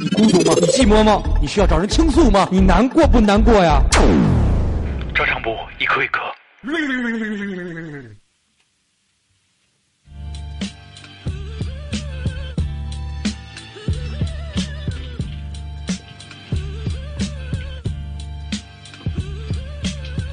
[0.00, 0.54] 你孤独吗？
[0.58, 1.22] 你寂寞吗？
[1.42, 2.48] 你需要找人倾诉吗？
[2.50, 3.82] 你难过不难过呀？
[5.14, 6.20] 照常不一颗一颗。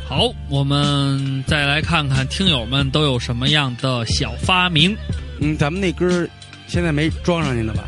[0.07, 4.95] 好，我们再来看看听友们都有什么样的小发明。
[5.41, 6.25] 嗯，咱们那歌
[6.67, 7.83] 现在没装上去呢吧？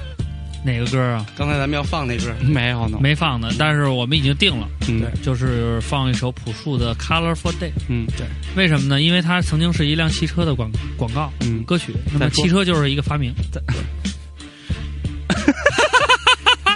[0.64, 1.26] 哪个歌啊？
[1.38, 7.70] 刚才咱们要放那歌没有呢，没放呢，但是我们已经定了，嗯对就是放一首朴树的《Colorful Day》。
[7.88, 9.02] 嗯，对，为什么呢？
[9.02, 13.34] 因为它曾经是一辆汽车的广广告嗯，歌曲，那么汽车就是一个发明。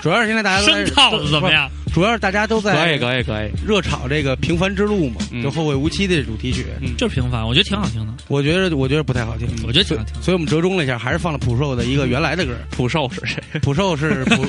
[0.02, 1.50] 主要是现在大家都在生套子怎么？
[1.52, 1.70] 样？
[1.94, 6.66] 主要是大家都在可以可以可以，热炒这个《平凡之路》嘛，嗯就《后会无期》的主题曲。
[6.82, 10.22] 嗯就是平凡，我觉得挺好听的，我觉得我觉得不太好听，我觉得挺好听。
[10.22, 12.54] 所以我们折中了一下，还是放了朴树的一个原来的歌。
[12.72, 13.42] 普寿是谁？
[13.62, 14.44] 朴树是朴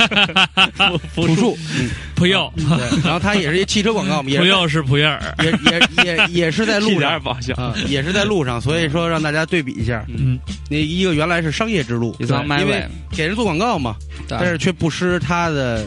[1.14, 5.20] 朴树，嗯，普佑，对，然后他也是一汽车广告嘛，也是普佑是普约尔。
[5.42, 7.54] 也也也也是在路上 也不好笑。
[7.56, 10.04] 啊，也是在路上，所以说让大家对比一下。
[10.08, 10.38] 嗯，
[10.70, 13.96] 那一个原来是商业之路因为给人做广告嘛，
[14.28, 15.84] 但是却不失他的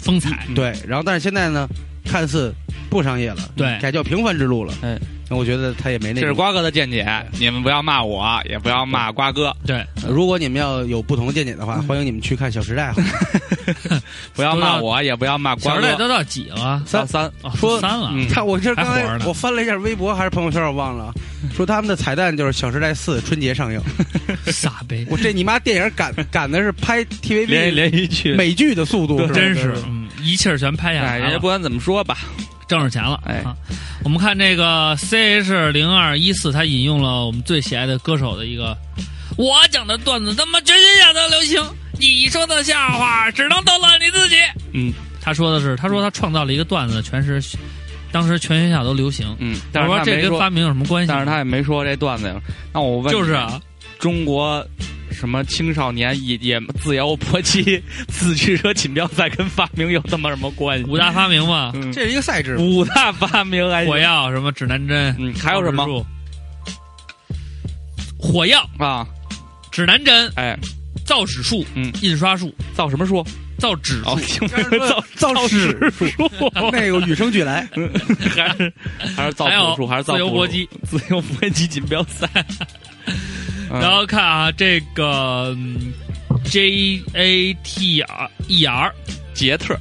[0.00, 0.46] 风采。
[0.54, 0.72] 对。
[0.86, 1.68] 然后，但是现在呢，
[2.04, 2.52] 看似
[2.88, 4.74] 不商业了，对改叫平凡之路了。
[4.82, 6.22] 哎，那我觉得他也没那种。
[6.22, 7.06] 这是瓜哥的见解，
[7.38, 12.92] 你们不要骂我，也不要骂瓜哥，对，如果你们要有不同的见解的话，欢迎你们去看《小时代》。
[14.34, 15.80] 不要骂我，也不要骂瓜哥。
[15.80, 16.82] 小时代都到几了？
[16.86, 18.10] 三三，哦，说三了。
[18.14, 21.12] 嗯看我这刚才我翻了一下微博还是朋友圈，我忘了，
[21.54, 23.80] 说他们的彩蛋就是《小时代四》春节上映。
[24.46, 31.50] 傻呗，我这你妈电影赶赶的是拍 TVB 连续剧，美剧的速度，真是，嗯，一气儿全拍下哎，来了人家不。
[31.50, 32.18] 管怎么说吧，
[32.70, 33.20] 挣着钱了。
[33.26, 33.56] 哎啊，
[34.04, 38.76] 我们看这个 C H 零二一四，他引用了我们最喜爱的歌手的一个，
[39.36, 41.60] 我讲的段子他妈全天下都流行，
[41.98, 44.36] 你说的笑话只能逗乐你自己。
[44.72, 47.42] 嗯他说的是，他说他创造了一个段子，全是
[48.12, 49.36] 当时全天下都流行。
[49.38, 51.08] 嗯，但是他说，这跟发明有什么关系？
[51.08, 52.40] 但是他也没说这段子呀。
[52.72, 53.60] 那我问，就是啊，
[54.00, 54.66] 中国
[55.12, 60.84] 什么青少年也也自由搏击 自驱车锦标赛跟发明有他妈什么关系？
[60.84, 62.56] 五大发明嘛，嗯，这是一个赛制。
[62.56, 65.86] 五大发明还火药什么指南针，嗯，还有什么？
[68.18, 69.06] 火药、啊？
[69.70, 70.58] 指南针、哎，
[71.04, 73.24] 造纸术、嗯，印刷术、造什么术？
[73.58, 74.46] 造纸术。
[74.88, 76.06] 造造纸术，
[76.72, 77.68] 那个与生俱来，
[78.34, 78.72] 还是
[79.14, 82.26] 还是造还有朴树，还是造自由搏击，自由搏击锦标赛。
[83.70, 83.80] 嗯。
[83.80, 85.92] 然后看啊，这个嗯
[86.44, 88.92] J A T R E R
[89.34, 89.78] 杰特。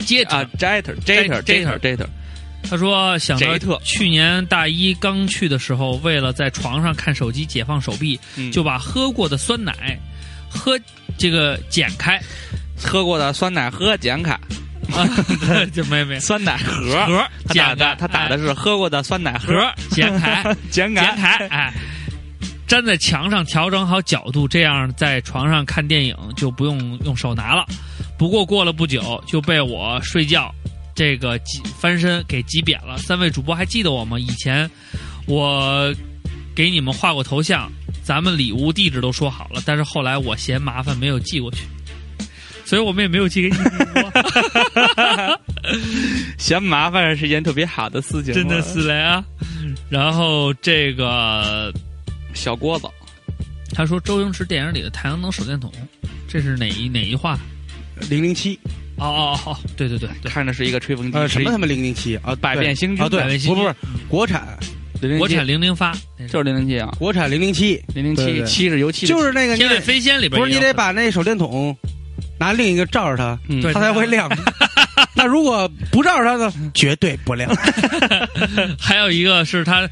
[0.00, 2.06] 杰啊，Jeter Jeter Jeter Jeter，
[2.68, 8.50] 他说想到去年大一刚去的时候，为了在床上看手机解放手臂，嗯。
[8.50, 9.98] 就把喝过的酸奶
[10.48, 10.78] 喝
[11.18, 12.20] 这个剪开。
[12.82, 14.32] 喝过的酸奶喝剪开，
[14.90, 15.04] 啊，
[15.70, 16.18] 就没没。
[16.18, 17.04] 酸奶盒。
[17.04, 19.70] 盒他打剪，的他打的是喝过的酸奶盒。
[19.90, 20.42] 剪开
[20.72, 21.74] 剪剪开，哎。
[22.70, 27.66] 粘在墙上，调整好角度，这样在床上看电影就不用用手拿了。
[28.16, 30.54] 不过过了不久，就被我睡觉
[30.94, 32.96] 这个挤翻身给挤扁了。
[32.98, 34.16] 三位主播还记得我吗？
[34.20, 34.70] 以前
[35.26, 35.92] 我
[36.54, 37.68] 给你们画过头像，
[38.04, 41.64] 咱们礼物地址都说好了，但是后来我嫌麻烦没有寄过去，
[42.64, 43.66] 所以我们也没有寄给你们。
[46.38, 49.24] 嫌麻烦是一件特别好的事情，真的是嘞啊！
[49.88, 51.72] 然后这个
[52.34, 52.86] 小锅子，
[53.74, 55.70] 他说周星驰电影里的太阳能手电筒，
[56.28, 57.38] 这是哪一哪一话？
[58.08, 58.58] 零零七，
[58.96, 62.34] 哦哦哦，对对对对，看着是一个吹风机，呃，什么他妈零零七啊？
[62.40, 63.08] 百变星君啊？
[63.08, 63.74] 对百变，星君不不是
[64.08, 64.58] 国产，
[65.02, 65.92] 零零七国产零零发，
[66.30, 71.76] 就是零零七啊，国产零零七，零零七七是油漆，就是那个《天外你得飞仙》里边不是你得把那手电筒
[72.38, 73.38] 拿另一个照着它，
[73.72, 74.30] 它才会亮。
[75.14, 76.52] 那如果不照着它呢？
[76.72, 77.50] 绝对不亮。
[78.80, 79.86] 还有一个是他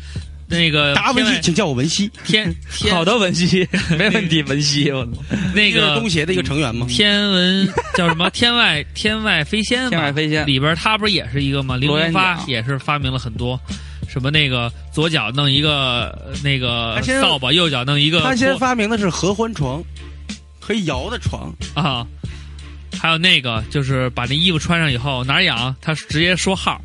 [0.49, 5.07] 那个达文西，请叫我文西，天天好的文西， 没问题，文西，我
[5.55, 6.87] 那个东协的一个成员吗？
[6.89, 8.31] 天文叫什么？
[8.35, 11.77] 天外天外飞仙，天外飞仙里边他不是也是一个吗？
[11.77, 13.61] 零螺旋零发也是发明了很多。
[14.09, 19.85] 什么那个左脚弄一个呃那个扫把，右脚弄一个他先发明的是合欢床，
[20.61, 21.55] 可以摇的床。
[21.75, 22.07] 啊，
[22.99, 26.81] 还有那个就是把那衣服穿上以后哪儿痒，他直接说号，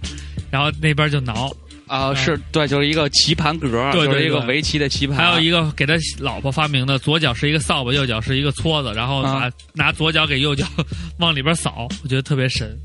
[0.51, 1.49] 然后那边就挠。
[1.87, 10.65] 啊，是对，就是一个棋盘格，对对就是一个围棋的棋盘，还有一个给他老婆发明的，左脚是一个扫把，右脚是一个搓子，然后拿、啊拿左脚给右脚
[11.19, 12.77] 往里边扫，我觉得特别神。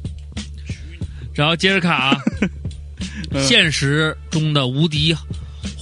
[1.35, 2.17] 然后接着看啊，
[3.31, 3.43] 嗯。
[3.45, 5.15] 现实中的无敌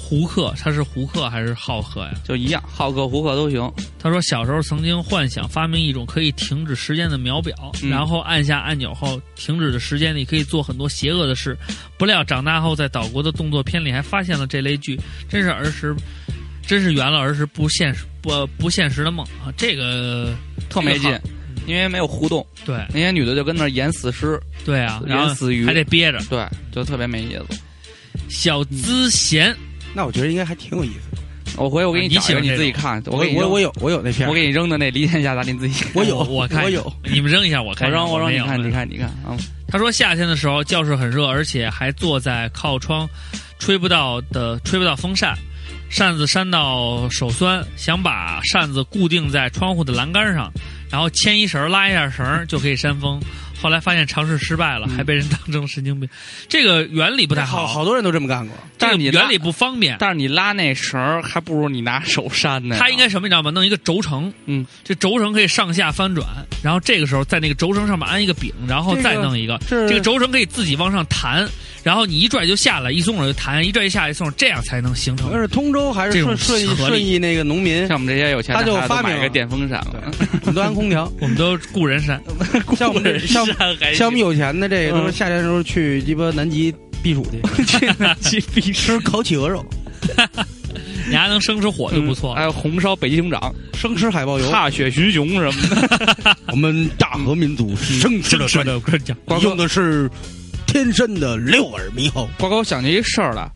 [0.08, 2.12] 胡克，他是胡克还是浩克呀？
[2.22, 3.68] 就一样，浩克、胡克都行。
[3.98, 11.58] 他说小时候曾经幻想发明一种可以停止时间的秒表，嗯然后按下按钮后，停止的时间里可以做很多邪恶的事。
[11.98, 14.96] 不料长大后，在岛国的动作片里还发现了这类剧，
[15.28, 15.92] 真是儿时，
[16.64, 19.50] 真是圆了儿时不现实不不现实的梦啊！
[19.56, 20.32] 这个
[20.70, 21.18] 特没劲
[21.66, 22.46] 因为没有互动。
[22.64, 26.20] 对那些女的就跟那儿演死尸，对啊，然后演死鱼，还得憋着。
[26.30, 27.58] 对，就特别没意思。
[28.28, 29.56] 小资贤，
[29.96, 31.22] 那我觉得应该还挺有意思的。
[31.56, 33.02] 我回去我给你啊你找，你喜欢你自己看。
[33.06, 35.90] 我给你扔我我有我有那片，我给你扔的那《离天下大》，你自己看。
[35.94, 37.88] 我有我看我有，你们扔一下，我看。
[37.88, 38.70] 我扔我扔，你看你。
[38.70, 39.32] 看你看啊！
[39.66, 43.08] 他说夏天的时候教室很热，而且还坐在靠窗，
[43.58, 45.34] 吹不到的吹不到风扇，
[45.88, 50.52] 扇子扇到手酸，想把扇子固定在窗户的栏杆上，
[50.90, 53.18] 然后牵一绳拉一下绳就可以扇风。
[53.66, 56.08] 后来发现尝试失败了，嗯还被人当成神经病。
[56.48, 58.56] 这个原理不太好好多人都这么干过。
[58.78, 59.96] 这但是你原理不方便。
[59.98, 62.76] 但是你拉那绳儿，还不如你拿手扇呢。
[62.78, 63.50] 它应该什么你知道吗？
[63.50, 66.24] 弄一个轴承，嗯，这轴承可以上下翻转，
[66.62, 71.44] 然后这个时候在那个轴承上面安一个柄，然后再弄一个，这这个轴承可以自己往上弹，
[71.82, 81.10] 然后你一拽就下来，一松手就弹，一拽一下来一松手，这样才能形成而是通州还是顺顺义顺义那个农民，像我们这些有钱的他就发明了个电风扇了， 我们都安空调。
[81.18, 82.22] 我们都雇 人扇，
[82.76, 83.18] 像我们这
[83.58, 89.64] 像像我们有钱的这个，嗯都是夏天的时候去鸡巴南极避暑去， 去南极避吃烤企鹅肉，
[91.08, 92.36] 你还能生吃火就不错了。
[92.36, 94.50] 还有红烧北极熊掌、生吃海豹油。
[94.50, 96.36] 踏雪寻熊什么的。
[96.52, 100.10] 我们大和民族生吃的专的，我跟你讲，用的是
[100.66, 102.28] 天生的六耳猕猴。
[102.38, 103.48] 瓜哥，我想起一事儿来，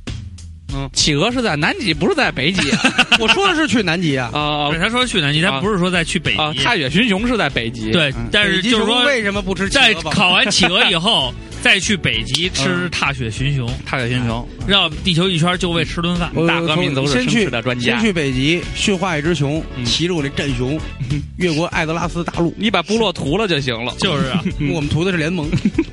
[0.74, 2.80] 嗯，企鹅是在南极，不是在北极啊
[3.20, 6.52] 我说的是去南极啊，啊对他说去南极，他啊不是说再去北啊！
[6.52, 6.60] 极。
[6.62, 9.92] 踏雪寻熊是在北极，对嗯，但是就是说，为什么不吃在？
[9.94, 11.32] 烤完企鹅以后，
[11.62, 16.30] 再去北极吃嗯踏雪寻熊， 踏雪寻熊，绕地球一圈就为吃顿饭。
[16.34, 20.78] 我大和民族是生先去吃的专家先去北极驯化一只熊，嗯骑着我那战熊，
[21.36, 22.54] 越过艾泽拉斯大陆。
[22.56, 23.94] 你把部落屠了就行了。
[23.98, 24.42] 就是啊，
[24.72, 25.48] 我们屠的是联盟，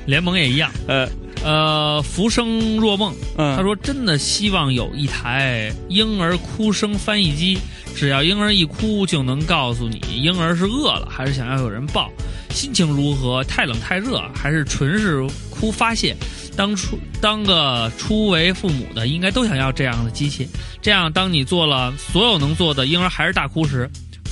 [0.06, 0.70] 联盟也一样。
[0.86, 1.06] 呃
[1.44, 7.58] 呃，浮生若梦，嗯，他说真的希望有一台婴儿哭声翻译机，
[7.94, 12.10] 只要婴儿一哭就能告诉你婴儿是饿了还是想要有人抱，
[12.50, 16.16] 心情如何，太冷太热，还是纯是哭发泄。
[16.56, 20.48] 当初当个初为父母的，应该都想要这样的机器。
[20.82, 23.88] 这样，当你做了所有能做的，婴儿还是大哭时，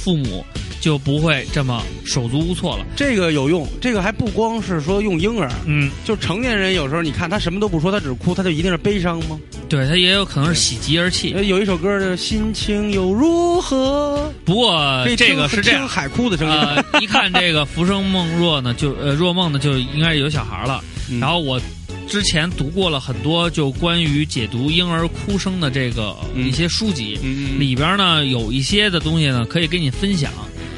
[0.07, 0.47] 父母
[0.81, 2.87] 就不会这么手足无措了。
[2.95, 3.67] 这个有用。
[3.81, 9.37] 这个还不光是说用婴儿，嗯，就成年人有时候你看他什么都不说，他只哭，他就一定是悲伤吗？
[9.69, 11.33] 对他也有可能是喜极而泣。
[11.33, 14.33] 呃有一首歌的心情又如何？
[14.45, 16.55] 不过这个是这样听，海哭的声音。
[16.55, 20.81] 呃， 一看这个《浮生梦若》呢，就呃若梦呢，就应该是有小孩了。
[21.11, 21.61] 嗯然后我
[22.09, 30.33] 之前读过了很多就关于解读婴儿哭声的这个嗯一些书籍，嗯里边呢有一些的东西呢可以跟你分享，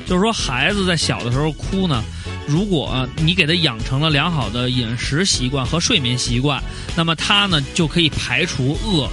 [0.06, 2.02] 就是说孩子在小的时候哭呢。
[2.46, 6.62] 如果你给他养成了良好的饮食习惯和睡眠习惯，
[6.96, 9.06] 那么他呢就可以排除饿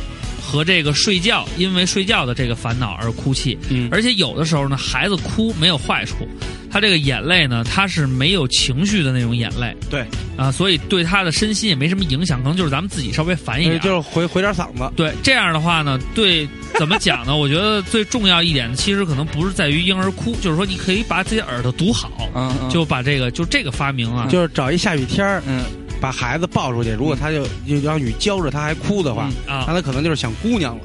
[0.56, 3.58] 和这个睡觉因为睡觉的这个烦恼而哭泣。
[3.70, 6.28] 嗯而且有的时候呢，孩子哭没有坏处，
[6.72, 10.06] 他这个眼泪呢，他是没有情绪的那种眼泪对，
[10.38, 13.76] 啊，所以对他的身心也没什么影响，可能就是咱们自己稍微烦一点。
[13.76, 14.90] 呃就是回回点嗓子。
[14.96, 16.48] 对这样的话呢，对
[16.80, 17.36] 怎么讲呢？
[17.36, 25.64] 我觉得最重要一点，其实可能不是在于婴儿哭，就是说你可以把自己耳朵堵好，嗯嗯就把这个就这个发明啊，就是找一下雨天儿，嗯
[26.06, 30.84] 把孩子抱出去，如果他就就让雨浇着他还哭的话，啊那，他可能就是想姑娘了，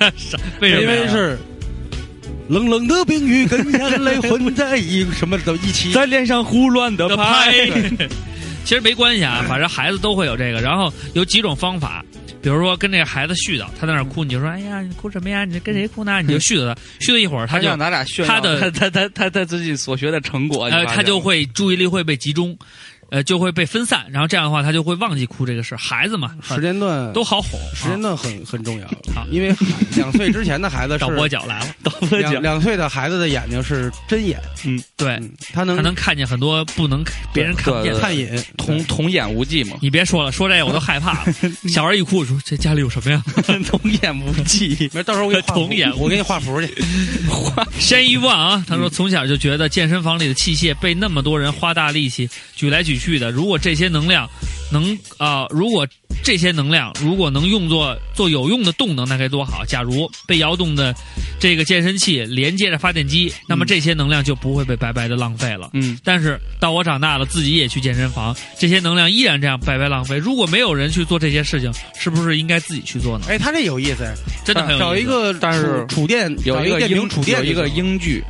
[0.60, 0.80] 为什么呀？
[0.80, 1.38] 因为是
[2.48, 5.92] 冷冷的冰雨跟眼泪混在一什么的一起。
[5.92, 8.08] 在脸上胡乱的的拍拍。
[8.64, 10.60] 其实没关系啊，反正孩子都会有这个。
[10.60, 12.02] 然后有几种方法，
[12.40, 15.44] 比如说跟这个孩子絮叨，他在那儿哭，你就说：“哎呀，你哭什么呀？
[15.44, 22.56] 你跟谁哭呢？”你就絮叨他，絮叨一会儿，他就他就让咱俩炫耀他的他他他他他自己所学的成果，呃，你发现他就会注意力会被集中，
[23.14, 25.78] 呃，就会被分散，然后这样的话，他就会忘记哭这个事儿。
[25.78, 27.60] 孩子嘛，时间段都好哄。
[27.72, 29.54] 时间段很很重要好，因为
[29.94, 41.32] 两岁之前的孩子导播 脚来了， 两两岁的孩子的眼睛是真眼，嗯对，嗯，他能他能看见很多不能别人看不见看瘾，童童眼无忌嘛，你别说了，说这个我都害怕了。
[41.72, 43.22] 小孩一哭，我说这家里有什么呀？
[43.64, 44.90] 童眼无忌。
[44.92, 46.74] 没，到时候我给你童眼我给你画符去。
[47.78, 53.03] 先一望啊，他说从小就觉得健身房里的器械被那么多人花大力气举来举去。
[53.12, 53.30] 续的。
[53.30, 54.28] 如果这些能量
[54.72, 55.86] 能啊、如果
[56.24, 59.62] 这些能量如果能用作做有用的动能，那该多好！
[59.66, 60.94] 假如被摇动的
[61.38, 65.70] 这个健身器连接着发电机，那么这些能量就不会被白白的浪费了。
[65.74, 70.16] 嗯，但是到我长大了，自己也去健身房，这些能量依然这样白白浪费。
[70.16, 73.26] 如果没有人去做这些事情，是不是应该自己去做呢？
[73.28, 74.10] 哎，他这有意思，
[74.46, 78.24] 真的很有意思找一个但是储储电，有一个英电瓶储电有一个英剧，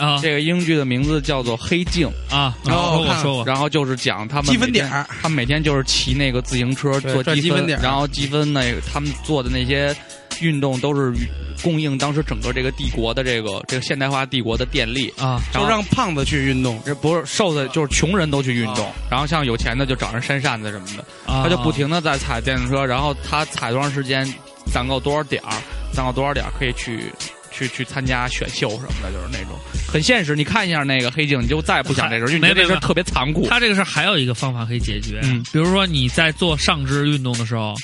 [0.00, 2.56] 啊这个英剧的名字叫做《黑镜》，啊！
[2.64, 9.94] 然后然后就是讲他们积分点儿他们每天就是骑那个自行车对做积分积分点然后积分那个他们做的那些
[10.40, 11.12] 运动都是
[11.62, 15.12] 供应当时整个这个帝国的这个这个现代化帝国的电力。
[15.18, 16.80] 啊就让胖子去运动。
[16.86, 21.42] 这不是瘦的，就是穷人都去运动，啊然后像有钱的就找人扇扇子什么的，啊！
[21.42, 24.26] 他就不停的在踩电动车，然后他踩多长时间，
[24.72, 25.52] 攒够多少点儿，
[25.92, 27.12] 攒够多少点儿可以去
[27.50, 30.34] 去去参加选秀什么的，就是那种很现实。
[30.36, 33.46] 你看一下那个黑镜，你就再也不想这事儿，因为你觉得这事儿特别残酷。
[33.48, 37.74] 他这个事儿还有一个方法可以解决，嗯比如说你在做上肢运动的时候，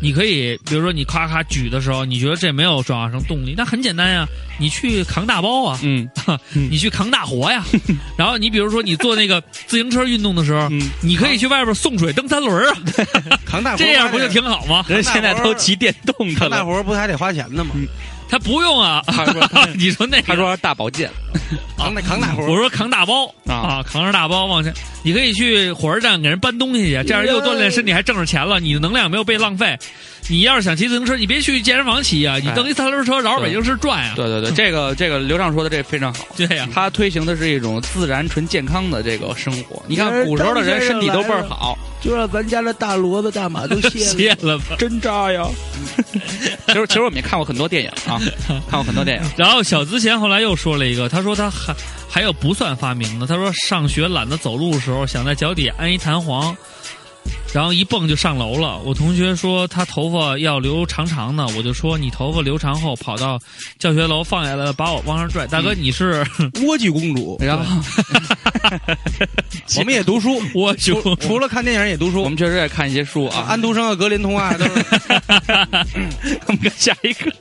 [0.00, 4.26] 你可以，比如说你咔咔举的时候，你觉得这没有转化成动力，那很简单呀，
[4.58, 6.08] 你去扛大包啊，嗯
[6.52, 7.64] 你去扛大活呀，
[8.18, 12.76] 然后你比如说你做那个自行车运动的时候，嗯，你可以去外边送水蹬三轮啊，
[13.44, 14.84] 扛大活这样不就挺好吗？
[14.88, 16.64] 人现在都骑电动的扛大。
[16.64, 17.70] 活不还得花钱呢吗？
[18.28, 19.42] 他不用啊，他说
[19.76, 20.22] 你说那个。
[20.22, 21.10] 他说大保健
[21.76, 24.72] 扛大扛大活我说扛大包啊啊，扛着大包往前，
[25.02, 29.76] 你可以去火车站给人搬东西去，这样又锻炼身体，还挣着钱了，你的能量没有被浪费。
[30.28, 34.14] 你要是想骑自行车，你别去健身房骑呀，你哎蹬一三轮车绕着北京市转呀。
[34.16, 36.24] 对对对，这个这个刘畅说的这非常好。
[36.34, 39.82] 对呀，他推行的是一种自然、纯健康的这个生活。
[39.86, 44.76] 你看古时候的人身体都倍儿好，就让咱家的大骡子、大马都 卸谢了吧。
[44.78, 45.46] 真渣呀！
[46.68, 48.18] 其实其实我们也看过很多电影啊，
[48.70, 49.30] 看过很多电影。
[49.36, 51.74] 然后小资贤后来又说了一个，他说他还
[52.08, 56.56] 还有不算发明的，他说上学懒得走路的时候，想在脚底安一弹簧。
[57.54, 58.80] 然后一蹦就上楼了。
[58.84, 63.38] 我同学说他头发要留长长的，我就说你头发留长后跑到
[63.78, 65.46] 教学楼放下来了，把我往上拽。
[65.46, 67.38] 大哥，你是莴苣公主。
[67.40, 67.64] 然后
[69.78, 72.28] 我们也读书， 我就除除了看电影也读书我。
[72.28, 73.46] 们确实也看一些书啊。
[73.48, 74.70] 安徒生啊，格林童话都是。
[76.48, 77.32] 我们下一个，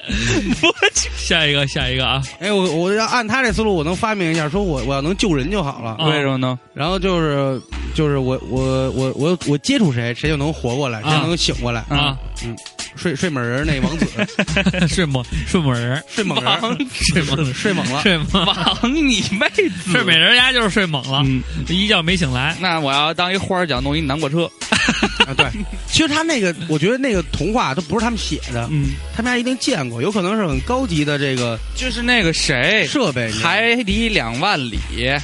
[1.15, 5.95] 下一个下一个啊哎，我我要按他这思路，我能发明一下，说我我要能救人就好了。
[5.97, 6.59] 啊为什么呢？
[6.75, 7.59] 然后就是
[7.95, 11.81] 就是我我我我我接触谁，谁就能活过来，谁就能醒过来。
[11.89, 12.17] 啊，
[12.95, 14.05] 睡睡美人那王子，
[14.87, 18.01] 睡猛睡猛人，睡猛人，睡猛睡猛了。
[18.01, 19.91] 睡猛，王你妹子！
[19.91, 22.55] 睡美人家就是睡猛了，嗯，一觉没醒来。
[22.59, 24.49] 那我要当一花儿奖，弄一南瓜车。
[25.25, 25.47] 啊，对，
[25.87, 33.31] 其实他那个，我觉得那个童话都不是他们写的，嗯，他们家一定见过，有可能是很高级的这个就是那个谁，设备。
[33.31, 34.79] 海底两万里，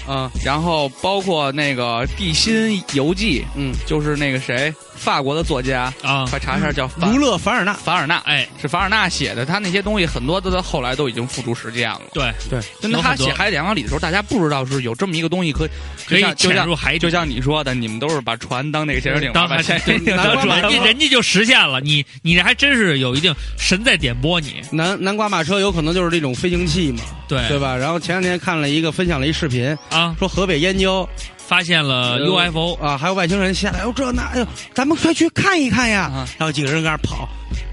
[0.07, 9.45] 啊，然后包括那个《地心游记》，嗯，就是那个谁，法国的作家，啊，快查一下叫法儒勒凡尔纳，凡尔纳，哎，是凡尔纳写的。
[9.45, 12.01] 他那些东西很多都在后来都已经付诸实践了。
[12.13, 15.69] 对，对，真的，他写《海底两万里》的时候，大家不知道是有这么一个东西可以
[16.05, 16.99] 可以就像就像潜入海底。
[16.99, 27.39] 就像你说的，你们都是把船当那个潜水艇当潜水艇当船人家人家就实现了，你你这还真是有一定神在点拨你，南南瓜马车有可能就是这种飞行器嘛，对。
[27.47, 27.75] 对吧？
[27.75, 31.07] 然后前两天看了一个分享了一视频，啊，说河北燕郊
[31.49, 36.01] 发现了 UFO，啊，还有外星人下来，哎呦这那，哎呦，咱们快去看一看呀！
[36.13, 37.27] 啊然后几个人搁那跑，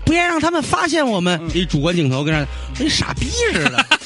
[0.06, 1.38] 不要让他们发现我们。
[1.54, 2.46] 一主观镜头跟那
[2.78, 3.84] 跟傻逼似的，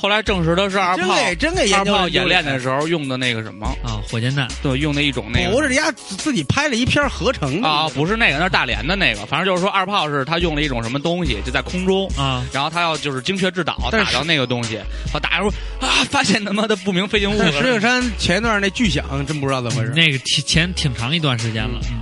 [0.00, 9.26] 后来证实的是二炮，真给真给研究二炮演练的，时候用的那个什么，啊，火箭弹，对，用的一种那个不是人家自己拍了一片合成的啊，不是那个，那是大连的那个。
[9.26, 14.78] 反正就是说，二炮是他用了一种什么东西，就在空中，啊，然后他要就是精确制导打到那个东西，
[15.12, 17.80] 他打说啊，发现他妈的不明飞行物石景。
[17.80, 19.92] 山前一段那巨响，真不知道怎么回事。
[19.96, 21.98] 那个提前挺长一段时间了，嗯。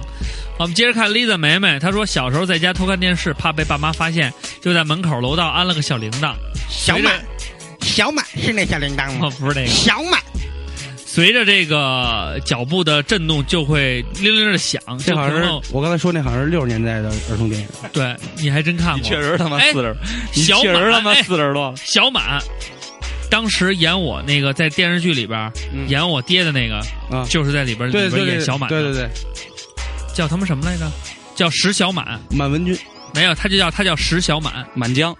[0.58, 6.34] 我们接着看 Lisa 梅梅，她说小时候在家偷看电视，怕被爸妈发现，就在门口楼道安了个小铃铛。
[6.70, 7.12] 小满，
[7.80, 10.21] 小满是那小铃铛哦， 不是那个，小满，
[11.04, 14.80] 随着这个脚步的震动，就会铃铃的响。
[14.99, 17.68] 这好像是就可能我刚才说那好像是六十年代的儿童电影。
[17.92, 19.09] 对，你还真看过？
[19.09, 19.97] 确实他妈哎四十，
[20.33, 21.75] 小确实他妈四十多了。
[21.76, 22.38] 小满，
[23.30, 26.76] 当时演我那个在电视剧里边、嗯演我爹的那个，
[27.11, 29.09] 啊就是在里边里边对对对，演小满，对对对，
[30.14, 30.90] 叫他们什么来着？
[31.35, 32.76] 叫石小满，满文军
[33.14, 34.66] 没有，他就叫他叫石小满。
[34.75, 35.16] 满江，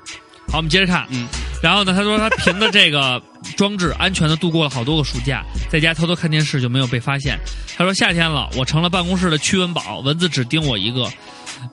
[0.49, 1.07] 好，我们接着看。
[1.11, 1.27] 嗯，
[1.63, 3.21] 然后呢，他说他凭着这个
[3.57, 7.39] 装置安全的度过了好多个暑假，在家偷偷看电视就没有被发现。
[7.77, 11.11] 他说夏天了，我成了办公室的驱蚊宝，蚊子只叮我一个。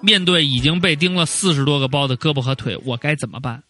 [0.01, 3.61] 面对已经被叮了四十多个包的胳膊和腿，我该怎么办？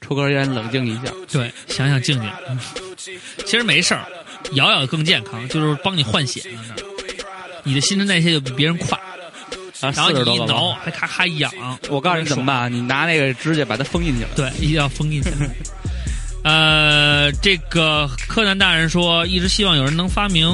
[0.00, 1.12] 抽根烟冷静一下。
[1.30, 2.58] 对，想想静静，嗯
[3.46, 4.04] 其实没事儿，
[4.52, 6.62] 咬咬更健康，就是帮你换血呢。
[7.62, 9.16] 你的新陈代谢就比别人快，啊，
[9.80, 11.50] 然后一挠还咔咔痒。
[11.88, 14.28] 我告诉你怎么办，你拿那个指甲把它封印起来。
[14.36, 15.48] 对，一定要封印起来。
[16.42, 20.48] 呃，这个柯南大人说，一直希望有人能发明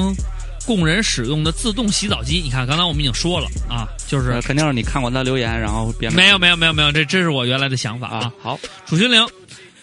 [0.65, 2.41] 供人使用的自动洗澡机。
[2.43, 8.33] 你看，刚才我们已经说了啊，就是呃肯定是你看过他留言，然后编没有没有没有没有，这这是我原来的想法啊啊。。
[8.41, 9.25] 好，楚寻灵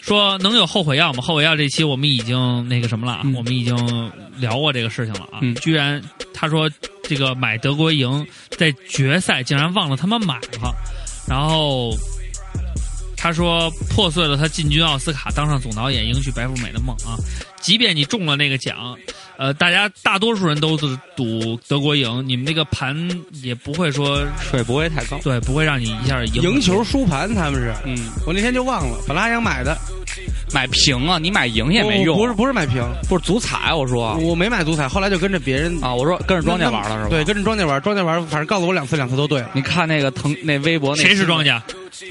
[0.05, 1.21] 说，能有后悔药吗？
[1.21, 5.39] 后悔药这期我们已经那个什么了我们已经聊过这个事情了啊。
[5.41, 6.01] 嗯居然
[6.33, 6.69] 他说
[7.03, 10.73] 这个买德国赢在决赛竟然忘了他们买了，
[11.27, 11.91] 然后。
[13.17, 17.17] 他说破碎了他进军奥斯卡、当上总导演、迎娶白富美的梦啊！
[17.65, 18.95] 即便你中了那个奖，
[19.37, 22.95] 呃，大家大多数人都是赌德国赢，你们那个盘
[23.41, 25.17] 也不会说水不会太高。
[25.23, 29.75] 对，不会让你一下赢赢球输盘他们是，嗯，我那天就忘了，本来还想买的，
[30.53, 32.15] 买平啊，你买赢也没用。
[32.15, 37.09] 不是不是买平，不是足彩，我说我没买足彩，后来就跟着别人啊，我说跟着庄家玩了是吧？
[37.09, 41.43] 对，，跟着庄家玩，庄家玩，反正告诉我两次，两次都对了，你看那个腾那微博那谁是庄？
[41.43, 41.63] 家？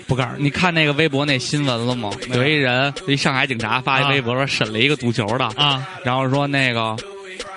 [0.06, 0.44] 不告诉你。
[0.44, 2.10] 你看那个微博那新闻了吗？
[2.32, 6.96] 有一人，一上海警察发一微博说审了一个赌球的，啊，然后说那个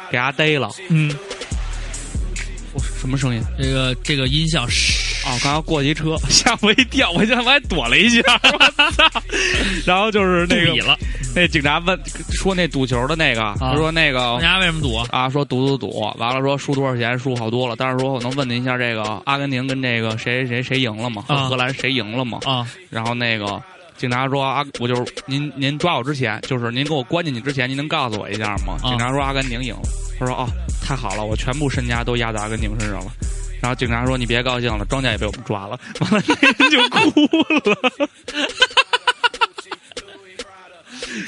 [0.09, 0.69] 给他逮了。
[0.89, 1.13] 嗯，
[2.73, 3.41] 我什么声音？
[3.57, 4.93] 这个这个音效是
[5.27, 8.57] 啊，刚刚过去一车， 吓我一跳，我我还躲了一下， 我
[8.91, 9.21] 操！
[9.85, 10.97] 然后就是那个了，
[11.35, 11.99] 那警察问
[12.31, 15.05] 说那赌球的那个，他说那个人家为什么赌啊？
[15.11, 17.75] 啊，说赌赌赌，完了说输多少钱，输好多了。
[17.77, 21.23] 但是说我能问您一下，这个阿根廷跟这个谁谁谁赢了吗？
[21.27, 22.39] 啊荷兰谁赢了吗？
[22.45, 23.61] 啊，然后那个
[23.97, 28.77] 警察说啊，我就是您您抓我之前，就是您给我关进去之前，您能告诉我一下吗？
[28.83, 29.81] 啊警察说阿根廷赢了。
[30.19, 30.47] 他说哦，
[30.81, 33.11] 太好了，我全部身家都压在阿根廷身上了。
[33.59, 36.99] 然后警察说：“你别高兴了，庄家也被我们抓了。”完了，那 人就哭
[37.69, 38.09] 了。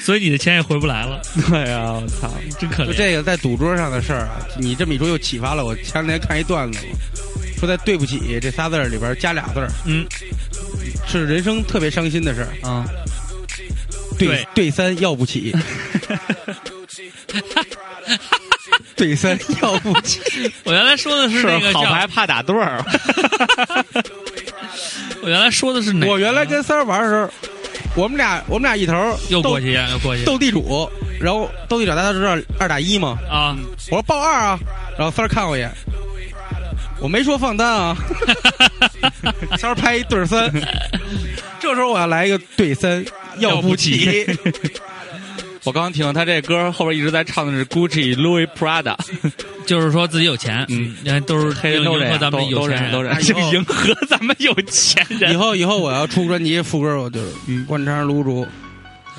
[0.00, 2.30] 所以你的钱也回不来了，对 呀、我操！
[2.50, 2.96] 就真可怜。
[2.96, 5.74] 这个在赌桌上的事儿啊，你这么一说又启发了我。
[5.76, 6.94] 前两天看一段子嘛，
[7.60, 10.06] 说在“对不起”这仨字儿里边加俩字儿，嗯，
[11.06, 12.48] 是人生特别伤心的事儿。
[12.68, 12.86] 啊，
[14.18, 15.54] 对对对三要不起，
[18.96, 20.20] 对三要不起。
[20.64, 22.82] 我原来说的是那个叫好牌，怕打对儿。
[25.22, 26.12] 我原来说的是哪个？
[26.12, 27.30] 我原来跟三儿玩的时候，
[27.94, 28.94] 我们俩我们俩一头
[29.28, 30.90] 又过去又过去斗地主，
[31.20, 33.54] 然后斗地主大家都知道二打一嘛，啊，
[33.90, 34.58] 我说报二啊，
[34.96, 35.70] 然后三儿看我一眼，
[37.00, 37.96] 我没说放单啊，
[39.58, 40.50] 三儿拍一对儿三，
[41.58, 43.04] 这时候我要来一个对三
[43.38, 44.26] 要不起，
[45.64, 48.96] 我刚刚听他这歌后边一直在唱的是 Gucci、Louis、Prada，
[49.66, 52.92] 就是说自己有钱，嗯，都是黑人都这样，咱们有钱人。
[52.92, 55.32] 都这样，就 迎合咱们有钱人。
[55.32, 55.36] 以。
[55.36, 58.46] 后以后我要出专辑副歌，我就是灌肠卤煮。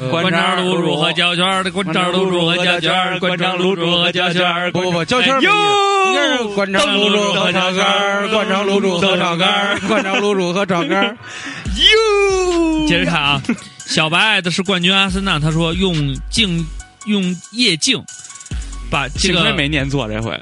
[0.09, 4.71] 关肠卤煮和焦圈儿的关肠卤煮和焦圈儿，关肠卤煮和焦圈儿。
[4.71, 5.51] 不不不，胶圈儿没哟
[6.07, 11.17] 应该是灌肠卤煮和炒肝儿，灌肠卤煮和炒肝儿，灌肠卤煮和炒肝儿。
[11.65, 13.41] 哟接着看啊，
[13.85, 15.93] 小白爱的是冠军阿森纳，他说用
[16.29, 16.65] 镜
[17.05, 18.03] 用液镜
[18.89, 20.39] 把这个没念错这回。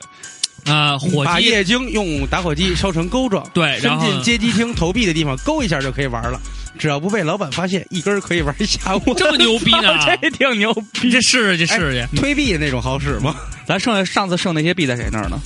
[0.70, 6.40] 啊火鸡把液晶用打火机烧成钩状，伸对然后进街机厅投币的地方勾一下就可以玩了。
[6.78, 9.14] 只要不被老板发现，一根儿可以玩一下午。
[9.16, 9.98] 这么牛逼呢？
[10.22, 11.08] 这挺牛逼。
[11.08, 13.36] 你这试试去，试试去，推币的那种好使吗？
[13.66, 15.40] 咱剩下上次剩那些币在谁那儿呢？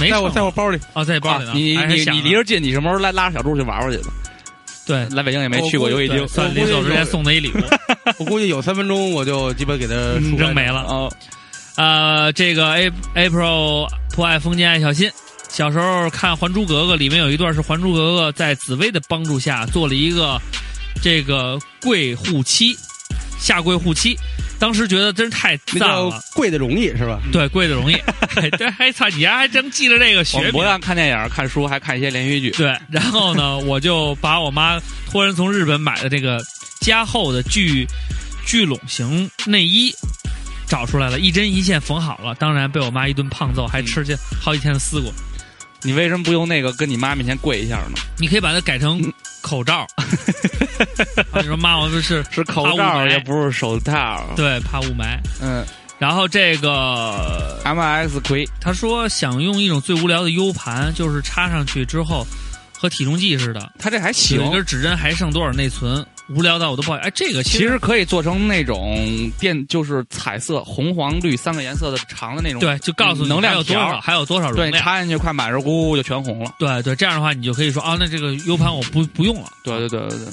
[0.00, 0.78] 没在我在我包里。
[0.92, 1.52] 啊，在包里呢。
[1.54, 4.12] 你你你还是想着离着近，你什么时候来拉着小猪去玩玩去吧？
[4.86, 7.58] 对来北京也没去过游戏厅，算临走之前送的一礼物，
[8.18, 10.82] 我估计有三分钟我就基本给他输扔没了。
[10.82, 11.12] 哦，
[11.76, 15.10] 呃，这个 A April 不爱封建爱小新，
[15.48, 20.40] 小时候看《还珠格格》，里面有一段是《还珠格格》在紫薇的帮助下做了一个
[21.02, 22.76] 这个贵护妻，
[23.38, 24.16] 下跪护妻。
[24.58, 27.20] 当时觉得真是太赞了，跪的容易是吧？
[27.30, 27.94] 对，跪的容易。
[28.56, 30.52] 对，还操，你丫还真记着这个我学名。
[30.52, 32.50] 不但看电影、看书，还看一些连续剧。
[32.52, 36.40] 对，然后呢，我就把我妈托人从日本买的这个
[36.80, 37.86] 加厚的聚
[38.46, 39.94] 聚拢型内衣
[40.66, 42.34] 找出来了，一针一线缝好了。
[42.36, 45.10] 当然被我妈一顿胖揍，还吃去好几天的丝瓜。
[45.82, 47.98] 你为什么不用那个跟你妈面前跪一下呢？
[48.18, 49.00] 你可以把它改成
[49.40, 49.86] 口罩。
[51.30, 54.24] 啊你说妈，我这是是口罩，也不是手套。
[54.34, 55.18] 对怕雾霾。
[55.40, 55.64] 嗯
[55.98, 62.26] 然后这个，M X 葵他说想用一种最无聊的 U 盘，就是插上去之后
[62.78, 66.98] 和体重计似的，他这还行有一，根指针还剩多少内存，无聊到我都不好。
[66.98, 72.60] 哎，这个其实可以做成那种电，就是彩色红黄绿三个颜色的长的那种。
[72.60, 74.82] 对，就告诉你能量有多少，还有多少容量。
[74.82, 76.52] 插进去快满时，咕就全红了。
[76.58, 79.48] 对对，这样的话你就可以说啊，那这个 U 盘我不不用了。
[79.62, 80.28] 对对对对对，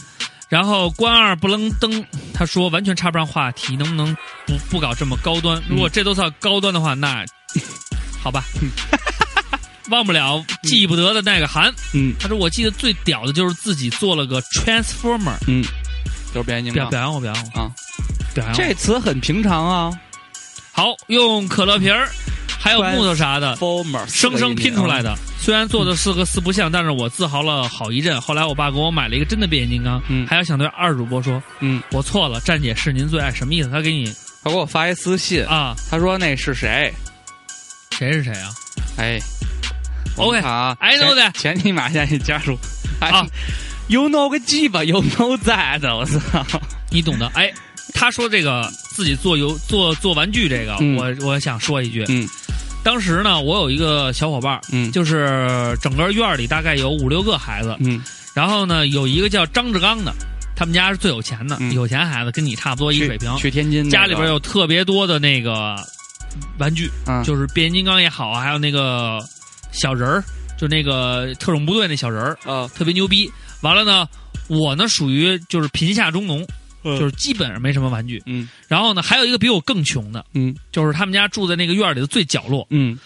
[0.49, 2.03] 然后关二不楞登，
[2.34, 5.62] 他说完全插不上话题，能不能不不搞这么高端？
[5.69, 7.23] 如果这都算高端的话，那
[8.21, 8.43] 好吧。
[9.89, 11.71] 忘不了记不得的那个韩。
[11.93, 15.62] 嗯他说我记得最屌的就是自己做了个 transformer，嗯，
[16.33, 17.71] 就是变形金刚表表扬我，表扬我啊，
[18.33, 18.57] 表扬我。
[18.57, 19.91] 这词很平常啊
[20.71, 22.09] 好用可乐瓶儿，
[22.59, 23.55] 还有木头啥的，
[24.07, 25.15] 生生拼出来的。
[25.39, 28.19] 虽然做的是个四不像，但是我自豪了好一阵。
[28.19, 33.69] 后来我爸给我买了一个真的变形金刚，嗯还要想对二主播说，嗯，我错了，站姐是您最爱，什么意思？
[33.69, 34.11] 他给你
[34.43, 36.91] 他给我发一私信，啊，他说那是谁？
[37.91, 38.49] 谁是谁啊？
[38.97, 39.19] 哎
[40.15, 42.57] OK，我们看啊 I know 前 that 前提马下去加入
[42.99, 43.25] 啊
[43.87, 46.43] ，You know 个鸡巴，You know that，我操！
[46.91, 47.27] 你懂的。
[47.35, 47.51] 哎，
[47.93, 52.27] 他说这个自己做游做做玩具这个，嗯我我想说一句，嗯
[52.83, 58.01] 当时呢，我有一个小伙伴儿，嗯就是整个院儿里大概有五六个孩子，嗯
[58.33, 60.13] 然后呢，有一个叫张志刚的，
[60.55, 65.75] 他们家是最有钱的，嗯有钱孩子跟你差不多一水平，去天津那个家里边有特别多的那个
[66.57, 69.17] 玩具，嗯就是变形金刚也好啊，还有那个
[69.71, 70.23] 小人儿，
[70.59, 73.31] 就那个特种部队那小人儿，啊特别牛逼。
[73.63, 74.08] 完了呢，
[74.47, 76.45] 我呢属于就是贫下中农，
[76.84, 78.21] 就是基本上没什么玩具。
[78.28, 82.99] 嗯然后呢，还有一个比我更穷的，嗯就是他们家住在那个院儿里的最角落，嗯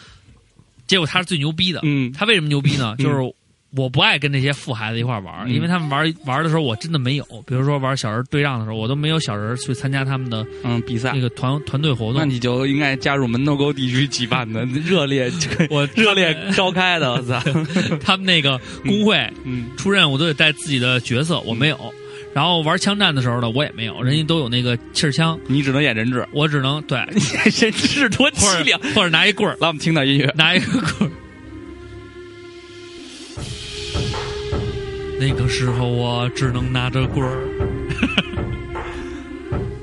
[0.88, 1.80] 结果他是最牛逼的。
[1.84, 2.96] 嗯他为什么牛逼呢？
[3.00, 3.34] 嗯就是
[3.78, 7.24] 我不爱跟那些富孩子一块儿玩因为他们玩玩的时候我真的没有。
[7.46, 11.22] 比如说玩小人对仗的时候，我都没有小人去参加他们的嗯，比赛那。
[11.22, 12.26] 个团团队活动那。
[12.26, 15.32] 你就应该加入门头沟地区举办的热烈，
[15.70, 17.40] 我 热烈召开的，我操！
[18.04, 21.80] 他们那个工会嗯出任务都得带自己的角色，我没有。
[22.34, 28.80] 然后玩枪战的时候呢，我也没有，人家都有那个气儿枪，你只能演人质，我只能对，人质多或凄凉。
[28.94, 30.32] 或者拿一棍儿，来，我们听段音乐。
[30.38, 31.12] 拿一个棍儿。
[35.20, 37.48] 那个时候我只能拿着棍儿，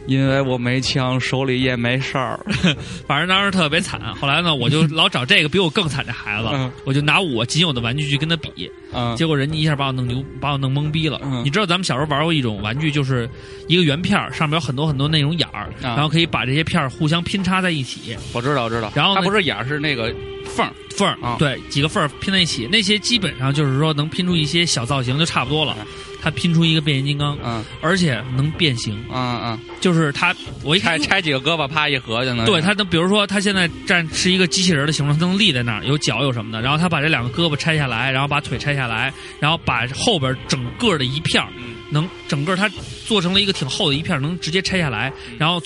[0.06, 2.38] 因为我没枪，手里也没事儿。
[3.06, 4.00] 反正当时特别惨。
[4.14, 11.20] 后来呢，我就老找这个比我更惨的孩子，嗯我就拿我仅有的玩具去跟他比，嗯结果人家一下把我弄牛，把我弄懵逼了。
[11.24, 13.28] 嗯你知道咱们小时候玩过一种玩具，就是
[13.68, 18.92] 一个圆片儿，上面有很多很多那种眼儿，啊然后可以把这些片儿互相拼插在一起，我知道，我知道。
[18.94, 20.14] 然后呢它不是眼儿，是那个
[20.46, 20.72] 缝儿。
[20.96, 25.76] 缝儿、啊对，几个缝儿拼在一起，那些基本上就是说能拼出一些小造型就差不多了。
[26.24, 31.06] 它拼出一个变形金刚，嗯而且能变形，嗯嗯，就是他，我一拆看。
[31.06, 32.46] 拆几个胳膊，啪一合就能。
[32.46, 36.62] 对他能，比如说他现在站是一个机器人的形状，他能立在那儿，有脚有什么的。
[36.62, 42.68] 然后他把这两个胳膊拆下来，然后把腿拆下来，然后把后边整个的一片儿嗯能整个它
[43.06, 45.62] 做成了一个挺厚的一片儿，能直接拆下来，然后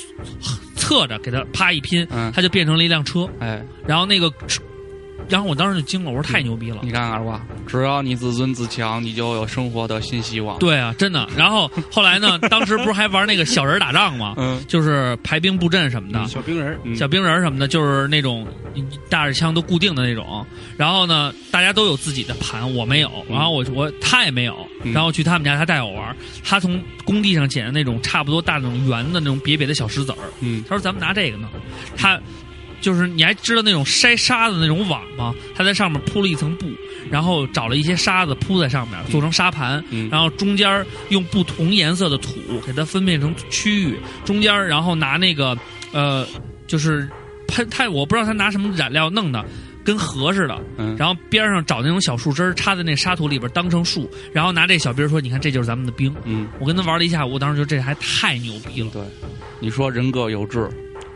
[0.75, 3.29] 侧着给它啪一拼，嗯它就变成了一辆车。
[3.39, 4.29] 哎，然后那个，
[5.29, 6.79] 然后我当时就惊了，我说太牛逼了。
[6.83, 11.29] 你看看二瓜，只要你自尊自强，你就有生活的新希望。，对啊，真的。
[11.37, 14.35] 然后后来呢，当时不是还玩那个小人打仗吗？
[14.39, 18.47] 嗯就是排兵布阵什么的，小兵人，嗯小兵人什么的，就是那种
[19.09, 20.45] 大着枪都固定的那种。
[20.77, 23.11] 然后呢，大家都有自己的盘，我没有。
[23.29, 24.55] 然后我我他也没有。
[24.85, 26.17] 嗯然后去他们家，他带我玩。
[26.45, 30.19] 他从工地上捡的那种差不多大那种圆的那种瘪瘪的小石子儿。
[30.41, 31.49] 嗯他说咱们拿这个呢。
[31.97, 32.19] 他
[32.81, 35.35] 就是你还知道那种筛沙子的那种网吗？
[35.55, 36.67] 他在上面铺了一层布，
[37.11, 39.83] 然后找了一些沙子铺在上面，做成沙盘。
[39.91, 42.35] 嗯然后中间用不同颜色的土
[42.67, 45.57] 给它分辨成区域，中间然后拿那个
[45.93, 46.27] 呃，
[46.67, 47.09] 就是
[47.47, 49.45] 喷他，我不知道他拿什么染料弄的。
[49.85, 56.15] 跟河似的，嗯然后边上找那种小树枝插在那沙土里边当成树，然后拿这小兵说：“你看，这就是咱们的兵。
[56.27, 59.03] 嗯，”我跟他玩了一下午，我当时觉得这还太牛逼了，对，
[59.61, 60.69] 你说人各有志，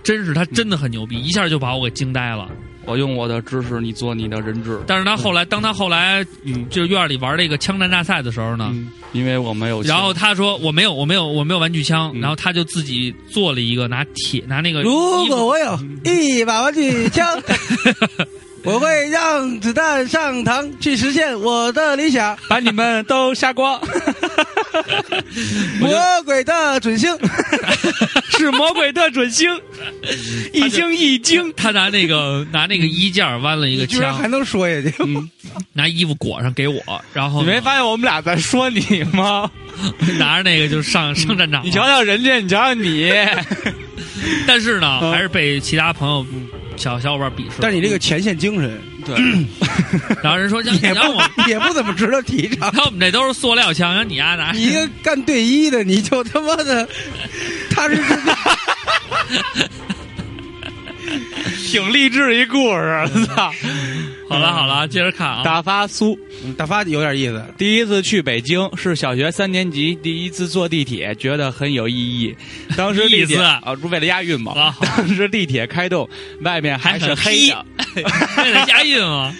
[0.02, 2.48] 真是他真的很牛逼，一下就把我给惊呆了。
[2.84, 4.80] 我用我的知识，你做你的人质。
[4.88, 9.80] 但是他后来，当他后来嗯就院里玩这个枪战大赛的时候呢，嗯，因为我没有。
[9.82, 17.40] 然后他说我没有，我没有，我没有玩具枪，嗯然后他就自己做了一个拿铁拿那个如果我有一把玩具枪，
[18.64, 22.36] 我会让子弹上膛，去实现我的理想。
[22.48, 23.80] 把你们都杀光，
[25.80, 27.10] 魔鬼的准星，
[28.36, 29.48] 是魔鬼的准星，
[30.52, 31.52] 一星一惊。
[31.54, 34.94] 他拿那个拿那个衣架弯了一个居然还，能说下去？
[35.00, 35.28] 嗯
[35.74, 39.50] 拿衣服裹上给我，然后你没发现我们俩在说你吗？
[40.18, 41.64] 拿着那个就上上战场。
[41.64, 43.12] 你瞧瞧人家，你瞧瞧你，
[44.46, 46.24] 但是呢，嗯还是被其他朋友
[46.76, 47.56] 小小伙伴鄙视。
[47.60, 49.16] 但是你这个前线精神对，
[50.22, 52.60] 然后人说让 也让我，不也不怎么值得提倡。
[52.72, 56.88] 然后我们这都是塑料枪，让你丫拿你一个干队医的，你就他妈的
[57.70, 58.02] 踏实实
[61.70, 63.52] 挺励志一故事，操！
[64.28, 65.42] 好了好了，接着看啊。
[65.44, 72.34] 大发苏嗯大发有点意思，第一次去北京是小学三年级，第一次坐地铁，觉得很有意义。
[72.76, 74.74] 当时地铁啊，不是为了押韵嘛？
[74.96, 76.08] 当时地铁开动，
[76.42, 77.64] 外面还是黑的。
[78.38, 79.34] 为了押韵吗？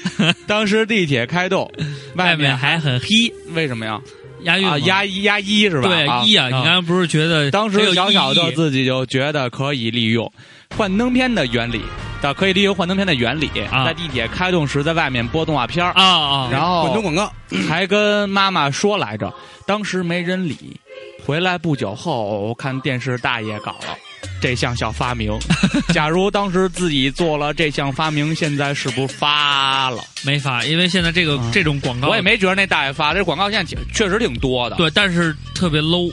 [0.46, 1.70] 当时地铁开动，
[2.16, 3.06] 外面面还很黑，
[3.54, 4.00] 为什么呀？
[4.44, 5.88] 押韵吗啊，押一押一是吧？
[5.88, 10.30] 对一啊，你刚才不是觉得当时小小的自己就觉得可以利用
[10.76, 11.82] 幻灯片的原理，
[12.20, 17.32] 的可以利用幻灯片的原理，啊在地铁开动时在外面播动画片儿啊啊，然后滚动广告，
[17.68, 19.32] 还跟妈妈说来着，
[19.66, 20.80] 当时没人理。
[21.24, 23.96] 回来不久后，看电视大爷搞了
[24.40, 25.32] 这项小发明。
[25.94, 30.02] 假如当时自己做了这项发明，现在是不是发了？
[30.24, 34.74] 没发，因为现在这个这种广告我也没觉得那大爷发，这广告现在挺确实挺多的。
[34.74, 36.12] 对，但是特别 low，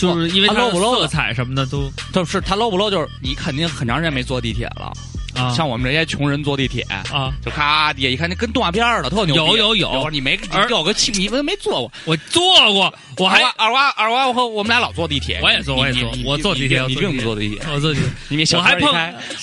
[0.00, 4.92] 就是因为啊它色彩什么的都就是它 low 不 low，就是你肯定很长时间没坐地铁了。
[5.34, 5.52] 啊。
[5.54, 9.40] 像我们这些穷人坐地铁，啊，就咔地下一看，那跟动画片似的，特牛逼。
[9.40, 9.92] 有有有。
[9.92, 10.38] 有你没
[10.70, 11.92] 有个气，你们没坐过。
[12.04, 17.60] 我坐过，我还二娃二娃，我和我们俩老坐地铁，我也坐你我也坐我坐地铁你并不坐地铁。
[17.72, 18.90] 我坐地铁，你小我还碰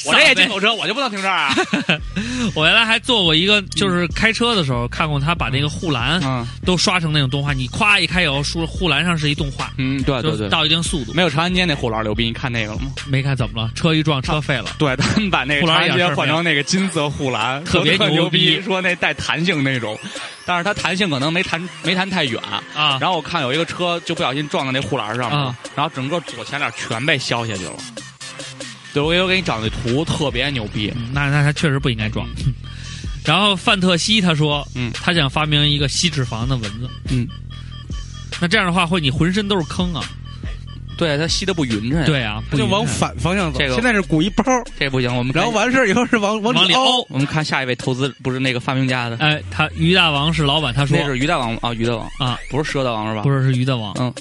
[0.06, 1.56] 我这也进口车，我就不能停这儿啊。
[2.56, 6.46] 我原来还坐过一个，就是开车的时候看过他把那个护栏嗯。
[6.66, 12.92] 都刷成那种动画，你咵一开以后，书护栏上是一动画，嗯，对对对，到一定速度，没有长安街那护栏牛逼，你看那个了吗？
[13.08, 14.76] 没看怎么了，车一撞车废了。
[14.78, 19.98] 对他们把那个护长安街栏也换成那个金色护栏， 特别牛逼说那带弹性那种，
[20.46, 22.42] 但是它弹性可能没弹没弹太远。
[22.76, 27.74] 啊，然后我看有一个车就不小心撞到那护栏上了，啊然后整个左前脸全被削下去了。
[28.94, 30.92] 对，我有给你找那图，特别牛逼。
[30.96, 32.28] 嗯那那他确实不应该撞。
[33.26, 37.28] 然后范特西他说，嗯他想发明一个吸脂肪的蚊子，嗯，
[38.40, 40.02] 那这样的话会你浑身都是坑啊。
[40.98, 43.60] 对，它吸的不匀称。，对啊，不就往反方向走。
[43.60, 44.44] 这个现在是鼓一包，
[44.80, 47.06] 这不行，我们然后完事儿以后是往里往里凹。
[47.10, 53.22] 我们看下一位投资，不是那个发明家的，哎，他于大王是老板，他说那是于大王啊，于大王啊，不是佘大王是吧？
[53.22, 54.14] 不是是于大王，嗯，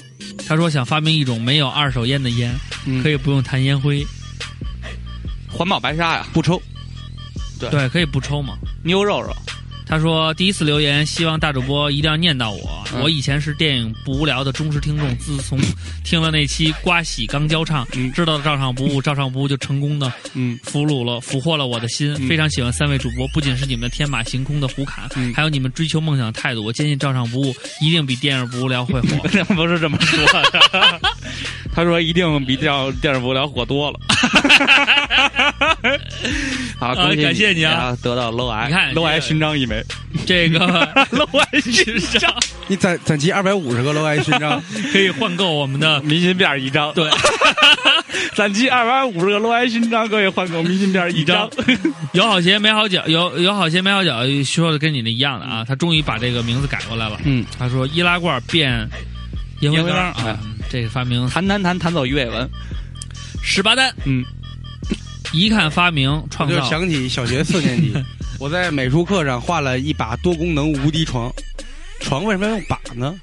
[0.47, 2.53] 他说想发明一种没有二手烟的烟，
[2.85, 4.05] 嗯可以不用弹烟灰，
[5.49, 6.61] 环保白沙呀，不抽。
[7.59, 8.53] 对对，可以不抽嘛。
[8.83, 9.35] 牛肉肉，
[9.87, 12.83] 他说第一次留言，希望大主播一定要念到我。
[12.93, 15.59] 嗯我以前是电影不无聊的忠实听众，自从
[16.03, 22.13] 听了那期瓜喜刚交唱，嗯知道照唱不误，照唱不误就成功的嗯俘虏了、俘获了我的心。
[22.19, 26.63] 嗯非常喜欢三位主播，不仅是你们的天马行空的胡侃，嗯还有你们追求梦想的态度。
[26.63, 29.27] 我坚信照唱不误一定比电影不无聊会火。
[29.29, 30.99] 这不是这么说的。
[31.73, 33.99] 他说一定比电电影不无聊火多了。
[36.79, 37.95] 好，恭喜感谢你啊！
[38.01, 39.76] 得到 low 癌，你看 low 癌勋章一枚
[40.25, 40.59] 这个，
[41.11, 42.33] low 癌勋章，
[42.67, 44.61] 你攒攒齐二百五十个楼外勋章，
[44.91, 46.93] 可以换购我们的明信片一张。
[46.93, 47.09] 对，
[48.35, 51.49] 攒齐二百五十个 low 癌勋章，可以换购明信片一张。
[52.13, 55.63] 有好鞋没好脚，有有好鞋没好脚，说的跟你那一样的啊。
[55.67, 57.19] 他终于把这个名字改过来了。
[57.25, 58.87] 嗯，他说易拉罐变
[59.61, 62.49] 烟灰缸啊，这个发明弹弹弹弹走鱼尾纹。
[63.43, 63.93] 十八单。
[64.05, 64.23] 嗯，
[65.33, 67.93] 一看发明我就创造，想起小学四年级，
[68.39, 71.31] 我在美术课上画了一把多功能无敌床。
[71.99, 73.19] 床为什么要用把呢？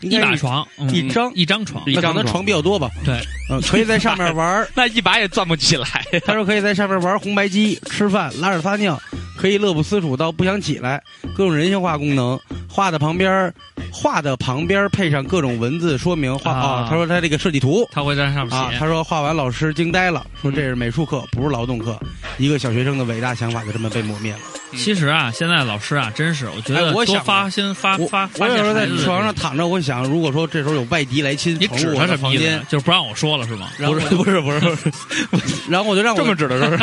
[0.00, 2.90] 一把床，嗯一张一张床，那可能床床比较多吧。
[3.04, 3.18] 对，
[3.50, 4.66] 嗯，可以在上面玩。
[4.74, 5.86] 那一把也转不起来。
[6.26, 9.00] 他说可以在上面玩红白机、吃饭、拉屎撒尿，
[9.40, 11.02] 可以乐不思蜀到不想起来，
[11.34, 12.38] 各种人性化功能。
[12.68, 13.52] 画的旁边，
[13.90, 16.38] 画的旁边配上各种文字说明。
[16.38, 18.78] 画啊啊，他说他这个设计图他会在上面啊，写。
[18.78, 21.98] 他说画完老师惊呆了，说这是美术课，不是劳动课。
[22.36, 24.38] 一个小学生的伟大想法就这么被磨灭了。
[24.76, 33.68] 其实啊，现在老师啊，真是我觉得多哎我想发先发我发发现我有时候在床上躺着，我想，如果说这时候有外敌来侵，你指他什么意思的房间？，就是不让我说了是吗？
[33.78, 34.76] 不是不是不是，
[35.68, 36.76] 然后我就让我这么指的，是？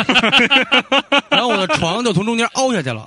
[1.30, 3.06] 然后我的床就从中间凹下去了，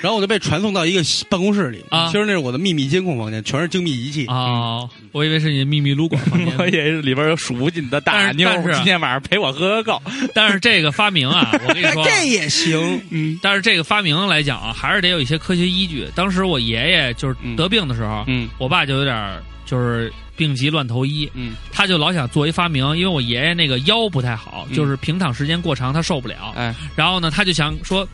[0.00, 1.84] 然后我就被传送到一个办公室里。
[1.90, 4.26] 啊其实那是我的秘密监控房间，全是精密仪器。
[4.26, 10.02] 哦，我以为是你的秘密撸管房间我以为里边有数不尽的大妞但是，今天晚上陪我喝个够。
[10.34, 16.06] 但是这个发明啊， 我跟你说，这也行，嗯但是这个发明来讲啊，还是得有一些科学依据。
[16.14, 26.52] 当时我爷爷就是嗯得病的时候，嗯我爸就有点儿就是病急乱投医，嗯他就老想做一发明，因为我爷爷那个腰不太好，嗯就是平躺时间过长他受不了。
[26.56, 28.06] 哎，然后呢，他就想说，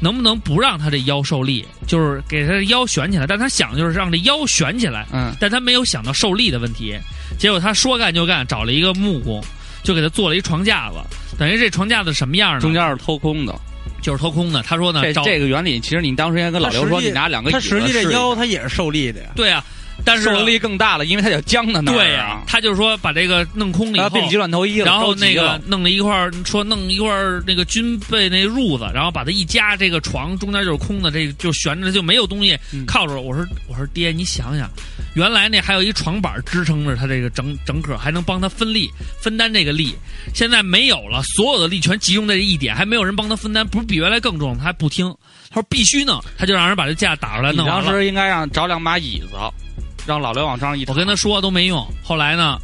[0.00, 3.26] 能不能不让他这腰受力，就是给他的腰悬起来。
[3.26, 6.98] 但他想就是让这腰悬起来，嗯但他没有想到受力的问题。
[7.38, 9.42] 结果他说干就干，找了一个木工，
[9.82, 10.96] 就给他做了一床架子。
[11.38, 12.60] 等于这床架子什么样呢？
[12.60, 13.54] 中间是偷空的。
[14.00, 14.62] 就是偷空的。
[14.62, 19.30] 他说呢，这找这个原理，其实你当时应该跟老刘说，你拿两个椅子他实际这腰他也是受力的呀。
[19.34, 19.64] 对啊，
[20.04, 27.10] 但是呢受力更大了，因为它有僵的那儿对呀、啊，他就是说把这个弄空了以后然后，变鸡乱投医了，然后那个弄了一块，说弄一块
[27.46, 32.86] 那个军被那褥子，然后把它一夹，这个床中间就是空的，这个就悬着，就没有东西嗯。
[32.86, 33.20] 靠着。
[33.20, 34.70] 我说我说爹，你想想，
[35.14, 38.88] 原来那还有一床板支撑着他这个整整个，还能帮他分力
[39.20, 39.94] 分担这个力，
[40.32, 45.12] 现在没有了，所有的力全集中在这一点，还没有人帮他分担，不是比原来更重，他还不听，
[45.50, 47.66] 他说必须弄，他就让人把这架打出来弄。
[47.66, 49.36] 当时应该让找两把椅子，
[50.08, 50.94] 让老刘往上一躺。
[50.94, 52.58] 我跟他说都没用，后来呢，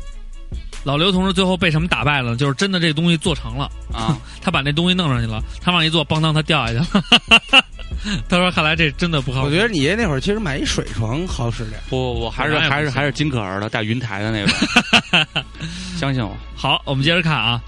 [0.83, 2.35] 老刘同志最后被什么打败了？
[2.37, 3.71] 就是真的这东西做成了。
[3.93, 7.65] 啊， 他把那东西弄上去了，他往一坐，邦当，他掉下去了。
[8.29, 11.81] 他说：“看来这真的不靠谱。”我觉得你爷那会儿其实买一水床好使点。
[11.89, 15.45] 不不不，还是还是还是金可儿的带云台的那种，
[15.97, 16.37] 相信我。
[16.57, 17.63] 好，我们接着看啊。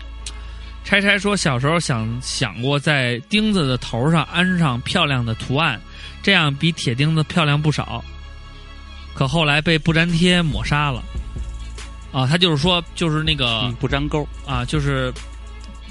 [0.85, 5.81] 拆拆说，小时候想想过在钉子的头上安上漂亮的图案，
[6.23, 8.05] 这样比铁钉子漂亮不少。
[9.17, 11.03] 可后来被不粘贴抹杀了。
[12.13, 14.27] 啊，他就是说，就是那个、嗯，不粘钩。
[14.47, 15.13] 啊，就是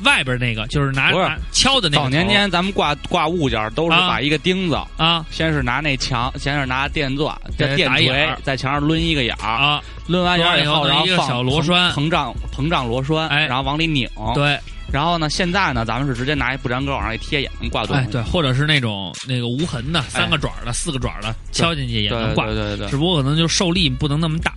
[0.04, 1.12] 外边那个，就是拿
[1.52, 2.04] 敲的那个头。
[2.04, 14.10] 早年间咱们挂挂物件都是啊把一个钉子，啊先是拿那墙，先是拿电钻、对电锤在墙上抡一个眼儿，啊，抡完眼儿以后，然后放小螺栓膨膨胀膨胀螺栓，哎然后往里拧。
[14.34, 14.60] 对，
[14.96, 18.04] 然后呢，现在呢，咱们是直接拿一不粘钩往上一贴，也能挂东西。
[18.04, 22.56] 哎对，或者是那种那个无痕的，三个爪儿的、四个爪的，敲进去也能挂对。
[22.56, 24.54] 对对只不过可能就受力不能那么大。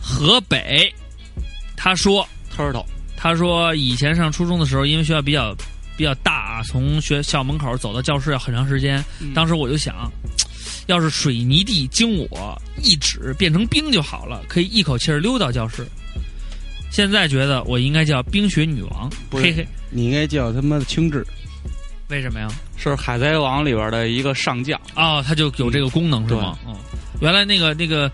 [0.00, 0.88] 河北，
[1.76, 2.24] 他说
[2.56, 5.52] ，，turtle 他说以前上初中的时候，因为学校比较
[5.96, 9.04] 比较大啊，从学校门口走到教室要很长时间。
[9.20, 10.08] 嗯当时我就想，
[10.86, 15.84] 要是水泥地经我一指变成冰就好了，可以一口气儿溜到教室。
[16.90, 21.22] 现在觉得我应该叫冰雪女王，不是嘿嘿，你应该叫他妈的青雉，
[22.08, 22.48] 为什么呀？
[22.76, 26.56] 是海贼王里边的一个上将，哦，他就有这个功能是吗？
[26.66, 26.74] 嗯，
[27.20, 28.10] 原来那个那个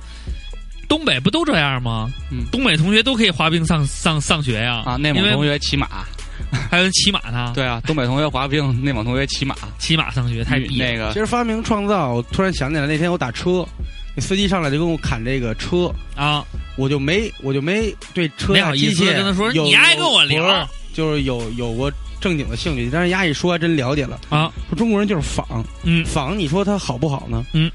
[0.88, 2.10] 东北不都这样吗？
[2.30, 2.44] 嗯。
[2.50, 4.82] 东北同学都可以滑冰上上上学呀。
[4.84, 5.86] 啊，内蒙同学骑马，
[6.70, 10.78] 还有人骑马呢，对啊，东北同学滑冰， 内蒙同学骑马，骑马上学太逼。
[10.78, 11.12] 那个。
[11.12, 13.66] 其实发明创造，我突然想起来，那天我打车，
[14.14, 16.44] 那司机上来就跟我砍这个车，啊，
[16.76, 22.88] 我就没我就没对车没跟他说你爱跟我聊就是有有过正经的兴趣。
[22.92, 24.52] 但是丫一说，还真了解了啊。
[24.68, 27.44] 说中国人就是仿，嗯仿你说它好不好呢？
[27.52, 27.70] 嗯，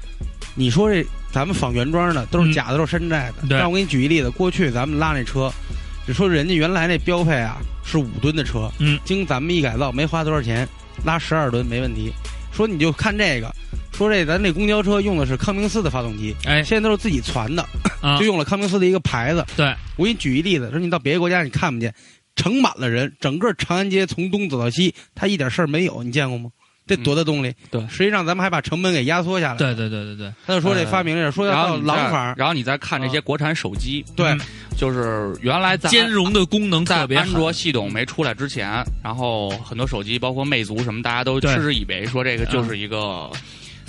[0.54, 3.46] 你说这咱们仿原装的都是嗯假的，都是山寨的。
[3.46, 5.52] 对但我给你举一例子，过去咱们拉那车，
[6.08, 10.66] 就说人家原来那标配啊是五吨的车，嗯，经咱们一改造，没花多少钱，
[11.04, 12.10] 拉十二吨没问题。
[12.52, 13.54] 说你就看这个，
[13.92, 17.62] 说这咱这公交车用的是康明斯的发动机，哎现在都是自己传的，
[18.00, 19.44] 啊 就，用了康明斯的一个牌子。
[19.56, 21.94] 对，我给你举一例子，说你到别的国家你看不见，
[22.36, 26.50] 盛满了人，整个长安街从东走到西，他一点事儿没有，你见过吗？
[26.96, 27.54] 这多大动力？
[27.70, 27.80] 对。
[27.88, 29.56] 实际上咱们还把成本给压缩下来。
[29.56, 34.28] 对对对对对，他就说这发明这说要到廊坊，然后你再看这些国产手机，对。
[34.30, 34.40] 嗯
[34.76, 37.24] 就是原来在兼容的功能在特别好。
[37.24, 41.54] 安卓系统没出来之前，然后很多手机，包括魅族什么，大家都对。
[41.54, 43.30] 嗤之以鼻，说这个就是一个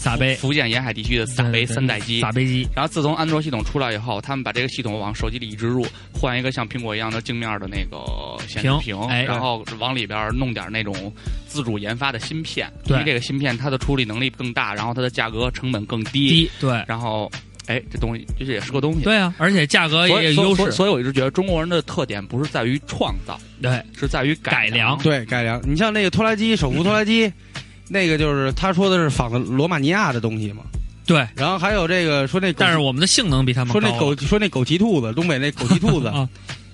[0.02, 2.22] 撒杯福建沿海地区的撒杯三代机。
[2.22, 11.14] 撒杯机，然后自从安卓系统出来以后，他们把这个系统往手机里一植入，换一个像苹果一样的镜面的那个显示屏屏，哎然后往里边弄点那种
[11.46, 17.32] 自主研发的芯片，对因为这个芯片它的处理能力更大，然后它的价格成本更低，低对然后
[17.68, 19.02] 哎，这东西这也是个东西。
[19.02, 24.98] 对啊，而且价格也有优势，所以所以我一直觉得中国人的特点不是在于创造，对是在于改良良。
[24.98, 25.62] 对改良。
[25.64, 27.32] 你像那个拖拉机，手扶拖拉机，
[27.92, 30.64] 那个就是他说的是仿的罗马尼亚的东西嘛。
[31.06, 36.08] 对，然后还有这个说那但是我们的性能比他们说那狗说那狗骑兔子，东北那狗骑兔子。
[36.14, 36.30] 啊，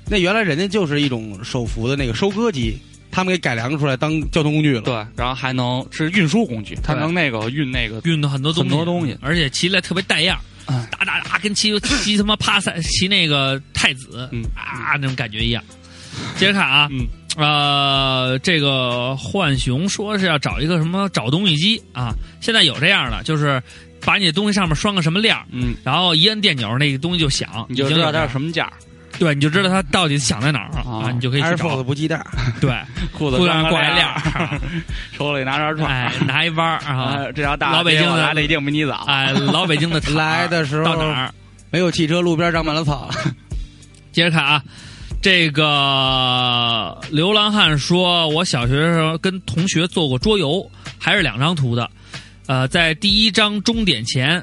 [0.08, 2.78] 那原来人家就是一种手扶的那个收割机，
[3.10, 4.82] 他们给改良出来当交通工具了。
[4.82, 9.18] 对，然后还能是运输工具，它能那个运那个运的很多东西，很多东西。
[9.22, 14.44] 而且骑起来特别带样哒哒哒，跟骑骑他妈帕萨骑那个太子嗯。
[14.56, 15.64] 啊那种感觉一样。
[16.36, 23.62] 接着看啊，嗯呃，这个浣熊说是要找一个什么找东西机啊，现在有这样的，就是
[24.04, 28.72] 把你的东西上面拴个什么链儿，嗯，然后一摁电钮，那个东西就响，你就知道它是什么价。
[29.20, 31.84] 对，你就知道它到底响在哪儿啊啊，你就可以找 Force。
[31.84, 32.24] 不系带，
[32.62, 32.70] 对，
[33.12, 34.62] 裤子裤子上上挂一链链儿，
[35.18, 39.06] 手里拿着串 哎，拿一弯儿啊，啊，这条大老北京的来了一定比你早。
[39.08, 41.34] 哎，老北京的来的时候到哪儿？
[41.72, 43.10] 没有汽车，路边长满了草。
[44.12, 44.62] 接着看啊，
[45.22, 51.90] 这个流浪汉说，我小学的时候跟同学做过桌游，还是两张图的。
[52.46, 54.42] 呃，在第一张终点前，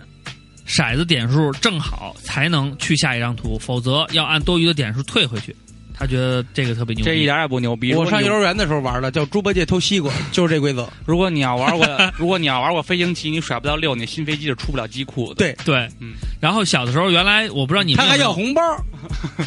[0.66, 5.56] 骰子点数正好才能去下一张图，否则要按多余的点数退回去。
[5.96, 7.10] 他觉得这个特别牛逼。
[7.10, 7.94] 这一点也不牛逼。
[7.94, 10.88] 我上幼儿园的时候玩的，叫猪八戒偷西瓜， 就是这规则。
[11.06, 11.86] 如果你要玩过，
[12.18, 15.36] 如果你要玩过飞行棋，你甩不到六，你新飞机是出不了机库的。
[15.36, 18.60] 对，对，嗯然后小的时候，原来我不知道你们他还要红包，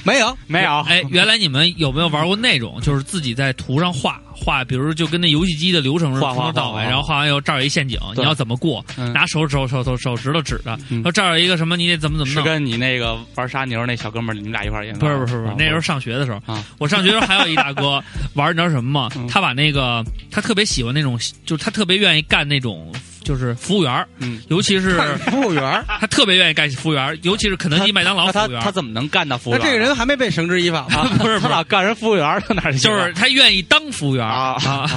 [0.04, 0.36] 没有？
[0.48, 8.86] 没有，哎，原来你们有没有玩过那种，就是自己在图上画画，比如就跟那游戏机的流程似的，画画从头到尾，然后画完以后这儿有一陷阱，你要怎么过？
[8.98, 12.44] 嗯拿手手手手手指头指的，嗯说这儿有一个什么，你得怎么怎么弄。
[12.44, 14.98] 是跟你那个玩沙牛那小哥们儿，你们俩一块儿演？
[15.00, 18.04] 不是不是不是啊，那时候上学的时候，啊我上学的时候还有一大哥
[18.36, 19.10] 玩，你知道什么吗？
[19.16, 22.94] 嗯他把那个他特别喜欢那种，就是他特别愿意干那种，
[23.28, 28.64] 就是服务员儿嗯，尤其是服务员儿，他特别愿意干服务员儿尤其是肯德基、麦当劳他服务员儿。
[28.64, 29.60] 他怎么能干到服务员？
[29.62, 30.96] 那这个人还没被绳之以法吗？
[31.02, 31.40] 啊， 不是不是。
[31.42, 34.56] 他老干人服务员儿，哪儿去就是他愿意当服务员儿啊。
[34.66, 34.90] 啊，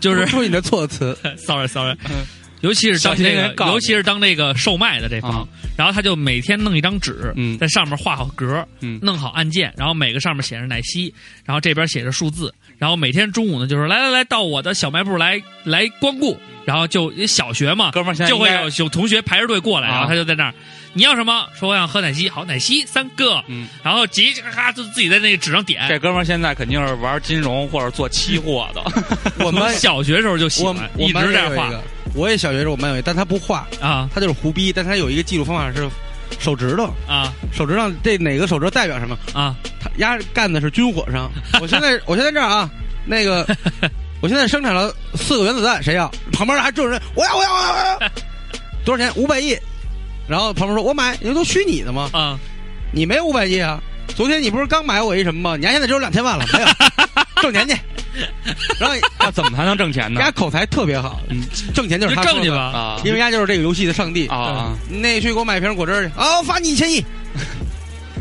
[0.00, 1.16] 就是注意你的措辞。
[1.36, 2.24] sorry sorry，嗯。
[2.62, 5.46] 尤其是当那个人告，你尤其是当那个售卖的这方啊，
[5.76, 11.12] 然后他就每天弄一张纸嗯，在上面画好格嗯，弄好按键，然后每个上面写着奶昔，
[11.44, 20.54] 然后这边写着数字，然后每天中午呢就是来来来到我的小卖部来来光顾，然后就小学嘛，哥们儿现在就会有有同学排着队过来，啊然后他就在那儿。
[20.92, 21.46] 你要什么？
[21.54, 25.86] 说我想喝奶昔，好，奶昔三个，嗯，然后叽叽咔咔就自己在那个纸上点。
[25.88, 28.82] 这哥们儿现在肯定是玩金融或者做期货的。
[29.44, 31.70] 我们小学时候就喜欢，一我们直在画
[32.14, 35.86] 我也小学时候我们有一个，但他不画，啊他就是胡逼，但他有一个记录方法是
[36.38, 39.16] 手指头，啊手指上这哪个手指头代表什么？
[39.34, 39.54] 啊！
[39.78, 41.30] 他压干的是军火商。
[41.60, 42.70] 我现在我现在这儿啊，
[43.04, 43.46] 那个
[44.20, 46.10] 我现在生产了四个原子弹，谁要？
[46.32, 48.10] 旁边还众人，我要我要我要我要，
[48.84, 49.12] 多少钱？
[49.16, 49.56] 五百亿。
[50.28, 52.10] 然后旁边说：“我买，你们都虚拟的吗？
[52.12, 52.36] 啊，
[52.92, 53.80] 你没有五百亿啊？
[54.16, 55.56] 昨天你不是刚买我一什么吗？
[55.56, 56.66] 你还现在只有两千万了，没有？
[57.42, 57.76] 挣钱去。
[58.80, 60.32] 然后那 怎么才能挣钱呢人家？
[60.32, 61.42] 口才特别好，嗯
[61.74, 62.56] 挣钱就就是他，挣去吧。
[62.56, 64.26] 啊因为人家就是这个游戏的上帝。
[64.26, 67.04] 啊啊那去给我买瓶果汁去，啊，我发你一千亿，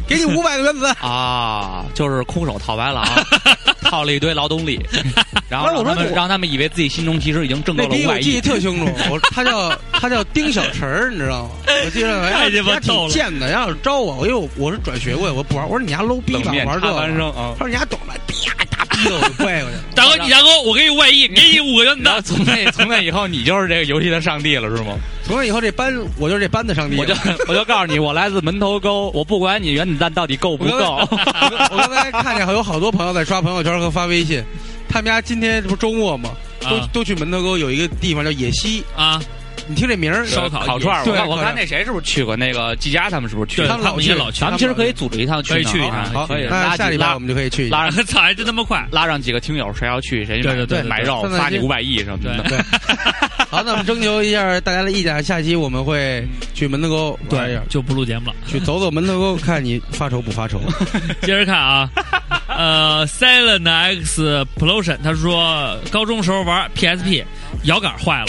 [0.08, 0.96] 给你五百个原子弹。
[1.10, 1.86] 啊！
[1.94, 3.06] 就是空手套白狼，
[3.82, 4.80] 套了一堆劳动力，
[5.50, 8.42] 然后让他们让他们以为自己心中其实已经挣够那了五百亿我记得。
[8.42, 11.50] 特清楚，我他叫他叫丁小晨儿，你知道吗？
[11.86, 17.08] 我记得太鸡巴逗了挺贱的，然后招我，因为我我是转学过去，我不玩，我说你丫 low 逼吧，玩这个。
[17.34, 18.66] 他，说你丫懂了，啪
[19.10, 19.78] 大逼的我就跪过去。
[19.96, 22.22] 大哥，你大哥，我给你五百亿，给你五个原子弹。
[22.22, 24.98] 从那从那以后，你就是这个游戏的上帝了，是吗？
[25.24, 26.98] 从那以后这班我就是这班的上帝。
[26.98, 27.14] 我就
[27.48, 30.72] 我就告诉你，我来自门头沟，我不管你原子弹到底够不够。
[30.72, 34.44] 我刚才看见有好多朋友在刷朋友圈和发微信，
[34.90, 36.32] 他们家今天这不周末吗？
[36.62, 39.22] 都、都去门头沟有一个地方叫野溪，啊，
[39.68, 42.36] 你听这名儿，烧烤烤串儿，对我看那谁是不是去过？
[42.36, 43.68] 那个季佳他们是不是去？
[43.68, 47.70] 他们老去老去咱们其实可以组织一趟去可以去一趟好，可以那下礼拜我们就可以去。
[47.70, 48.86] 拉上 操，还真他妈快！
[48.92, 52.44] 拉上几个听友，谁要去谁对对对买肉对对对发你五百亿什么的。
[52.48, 52.58] 对，
[53.50, 58.36] 好，那我们征求一下大家的意见，下期我们会去门头沟玩一下，就不录节目了。
[58.48, 60.60] 去走走门头沟，看你发愁不发愁。
[61.22, 61.90] 接着看啊，
[62.48, 67.24] 呃，Silent Explosion，他说高中时候玩 PSP，
[67.64, 68.28] 摇杆坏了，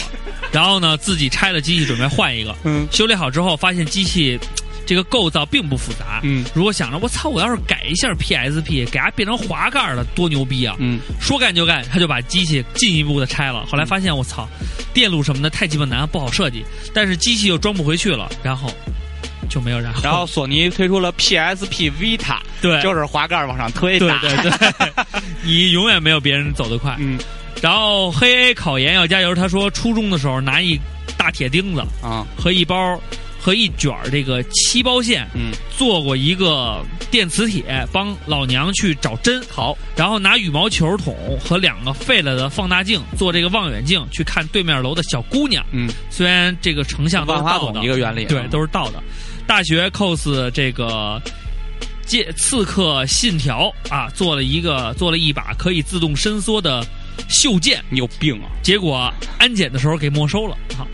[0.57, 4.38] 然后呢自己拆了机器准备换一个，嗯修理好之后发现机器
[4.86, 10.74] 这个构造并不复杂，嗯如果想着我操，我要是改一下 PSP，给它变成滑盖了，多牛逼啊！
[10.78, 13.66] 嗯，说干就干，他就把机器进一步的拆了。
[13.66, 14.48] 后来发现我操，
[14.94, 18.72] 电路什么的太鸡巴难，不好设计，但是机器又装不回去了，然后
[19.50, 20.00] 就没有然后。
[20.02, 23.98] 然后索尼推出了 PSP Vita，对，就是滑盖往上推。
[23.98, 24.92] 对对对，
[25.42, 26.96] 你永远没有别人走得快。
[26.98, 27.18] 嗯
[27.66, 30.78] 然后黑 A 考研要加油，他说初中的时候拿一
[31.18, 32.96] 大铁钉子啊和一包
[33.40, 39.42] 和一卷这个漆包线嗯做过一个电磁铁，帮老娘去找针。
[39.50, 45.66] 好，然后拿羽毛球筒和两个废了的放大镜做这个望远镜去看对面楼的小姑娘。
[45.72, 48.26] 嗯，虽然这个成像都是倒的，一个原理。
[48.26, 49.02] 对，都是倒的。
[49.44, 51.20] 大学 cos 这个
[52.06, 56.86] 借刺客信条啊，做了一个做了一把可以自动伸缩的
[57.28, 58.48] 袖剑，你有病啊！
[58.62, 60.86] 结果安检的时候给没收了啊。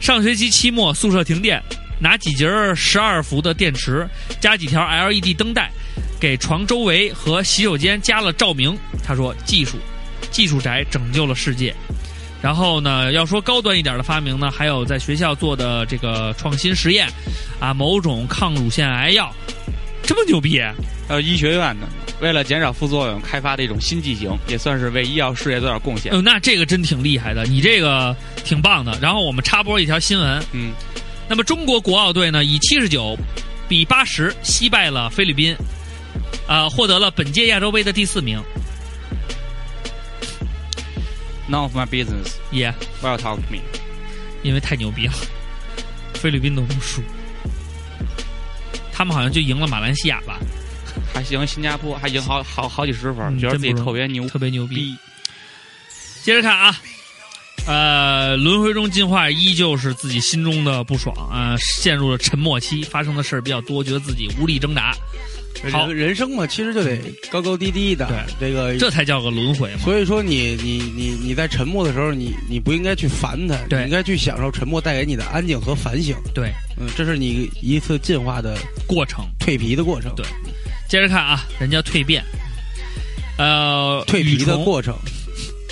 [0.00, 1.62] 上学期期末宿舍停电，
[2.00, 4.08] 拿几节十二伏的电池
[4.40, 5.70] 加几条 LED 灯带，
[6.20, 8.76] 给床周围和洗手间加了照明。
[9.02, 9.78] 他说：“技术，
[10.30, 11.74] 技术宅拯救了世界。”
[12.42, 17.08] 然后呢，要说高端一点的发明呢，还有在学校做的这个创新实验，
[17.58, 19.34] 啊，某种抗乳腺癌药，
[20.02, 20.60] 这么牛逼？
[21.08, 21.86] 呃，医学院的，
[22.20, 26.12] 为了减少副作用，开发的一种新剂型，也算是为医药事业做点贡献。
[26.12, 28.98] 哦，那这个真挺厉害的，你这个挺棒的。
[29.00, 30.72] 然后我们插播一条新闻，嗯，
[31.28, 33.16] 那么中国国奥队呢，以七十九
[33.68, 35.56] 比八十惜败了菲律宾，
[36.46, 38.42] 啊、获得了本届亚洲杯的第四名。
[41.48, 42.32] None of my business.
[42.50, 43.60] Yeah,、Well, talk to me.
[44.42, 45.12] 因为太牛逼了，
[46.14, 47.02] 菲律宾都能输，
[48.96, 50.38] 他们好像就赢了马来西亚吧，
[51.12, 54.74] 还赢，新加坡还赢好好好几十分，嗯觉得自己特别牛特别牛逼。
[54.76, 54.96] 逼。
[56.22, 56.74] 接着看啊，
[57.66, 64.94] 呃，轮回中进化依旧是自己心中的不爽啊、呃陷入了沉默期，发生的事儿比较多，觉得自己无力挣扎，
[65.70, 66.98] 好人人生嘛，其实就得
[67.30, 68.06] 高高低低的。
[68.06, 69.78] 对这个这才叫个轮回嘛。
[69.84, 76.16] 所以说你你你你在沉默的时候，你你不应该去烦他，对你应该去享受沉默带给你的安静和反省。
[76.34, 79.24] 对，嗯，这是你一次进化的过程。
[79.40, 80.12] 蜕皮的过程。
[80.16, 80.26] 对
[80.88, 82.22] 接着看啊，人家蜕变，
[83.38, 84.96] 呃，蜕皮的过程，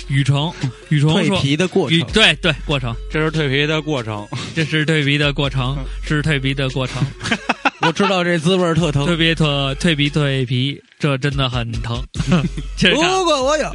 [0.09, 0.53] 雨虫，
[0.89, 1.41] 雨虫蜕。
[1.41, 2.01] 皮的过程。
[2.13, 4.27] 对对过程，这是蜕皮的过程。
[4.53, 7.01] 这是蜕皮的过程，是蜕皮的过程，
[7.81, 9.05] 我知道这滋味儿特疼。
[9.05, 12.01] 特别特蜕皮蜕皮，这真的很疼。
[12.81, 13.71] 如果我有，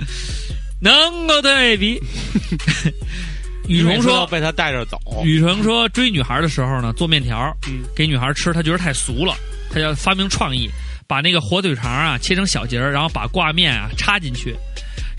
[0.80, 2.01] 能够蜕皮。
[3.68, 9.34] 雨虫说，被他带着走，雨虫说追女孩的时候呢，做面条，嗯给女孩吃，他觉得太俗了，
[9.72, 10.68] 他要发明创意，
[11.07, 14.57] 把那个火腿肠啊切成小节儿，然后把挂面啊插进去，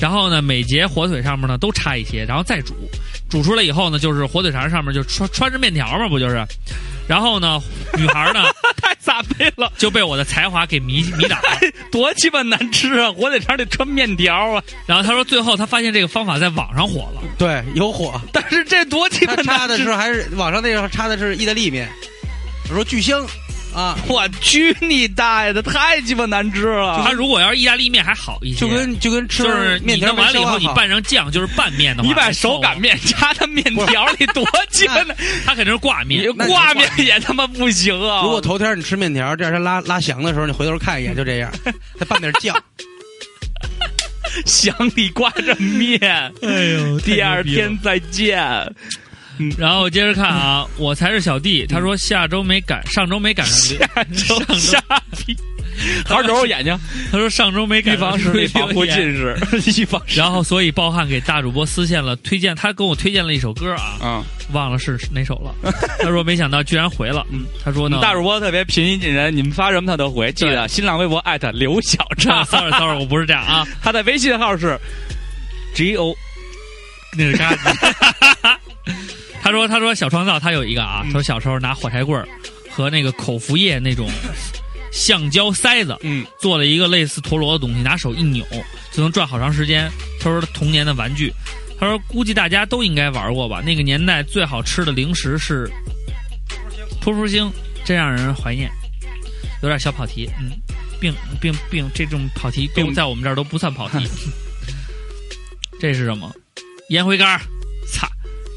[0.01, 2.73] 然后呢每节火腿上面呢都插一些，然后再煮，
[3.29, 6.43] 煮出来以后呢，就是火腿肠上面就穿穿着面条嘛，不就是？
[7.07, 7.61] 然后呢，
[7.97, 8.43] 女孩呢
[8.81, 11.43] 太傻逼了，就被我的才华给迷迷倒了。
[11.91, 13.11] 多鸡巴难吃啊！
[13.11, 17.21] 火腿肠得穿面条啊，然后他说，最后他发现这个方法在网上火了。
[17.37, 18.19] 对，有火。
[18.31, 19.95] 但是这多鸡巴他插难吃的是！
[19.95, 21.89] 还是网上那个插的是意大利面，
[22.69, 23.25] 我说巨香
[23.73, 27.01] 啊，我去你大爷的，太鸡巴难吃了！
[27.05, 35.15] 他如果要是意大利面还好一些，就跟就跟吃就是面条完了以后，你拌上酱就是拌面的话，你把手擀面夹在面条里，多鸡巴 难！
[35.45, 36.31] 它肯定是挂面。
[36.35, 38.23] 挂面也他妈不行啊！
[38.23, 41.51] 如果头天你吃面条，第二天拉拉翔的时候，你回头看一眼，就这样，
[41.97, 42.55] 再拌点酱。
[44.45, 45.99] 想里挂着面，
[46.41, 48.41] 哎呦第二天再见。
[49.57, 51.65] 然后接着看啊，我才是小弟。
[51.65, 54.03] 他说下周没赶，上周没赶上 流，下
[54.45, 54.83] 周傻
[55.25, 55.35] 逼，
[56.05, 56.77] 好好揉揉眼睛，
[57.11, 59.35] 他说上周没预赶上防视力，保护近视。
[59.59, 60.01] 视，预防。
[60.07, 64.23] 然后，所以暴汗给大主播私信了推荐，他跟我推荐了一首歌啊，啊，
[64.53, 65.55] 忘了是哪首了。
[65.99, 70.31] 他说没想到居然回了，嗯他说呢，大主播特别平易近人，你们发什么他都回。
[70.33, 74.79] 记得新浪微博艾特刘小畅 sorry sorry，我不是这样啊， 他的微信号是
[75.73, 76.15] G O
[77.17, 77.69] 那是嘎子。
[79.41, 82.27] 他说：“他说小创造他有一个啊，他说小时候拿火柴棍儿
[82.69, 84.07] 和那个口服液那种
[84.91, 88.45] 橡胶塞子，嗯，做了一个类似陀螺的东西，拿手一扭
[88.91, 89.89] 就能转好长时间。
[90.19, 91.33] 他说童年的玩具，
[91.79, 93.61] 他说估计大家都应该玩过吧。
[93.65, 95.69] 那个年代最好吃的零食是
[97.01, 97.51] 噗噗星，
[97.83, 98.69] 真让人怀念。
[99.63, 100.51] 有点小跑题，嗯，
[100.99, 103.97] 并并并这种跑题都并在我们这儿都不算跑题。
[105.79, 106.31] 这是什么？
[106.89, 107.41] 烟灰缸儿，
[107.87, 108.07] 擦，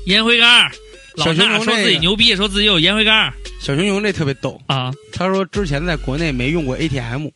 [0.06, 0.70] 烟灰缸儿。
[1.16, 7.28] 老小熊衲说自己牛逼，说自己有烟灰缸儿小熊熊这特别逗，啊，他说之前在国内没用过 ATM，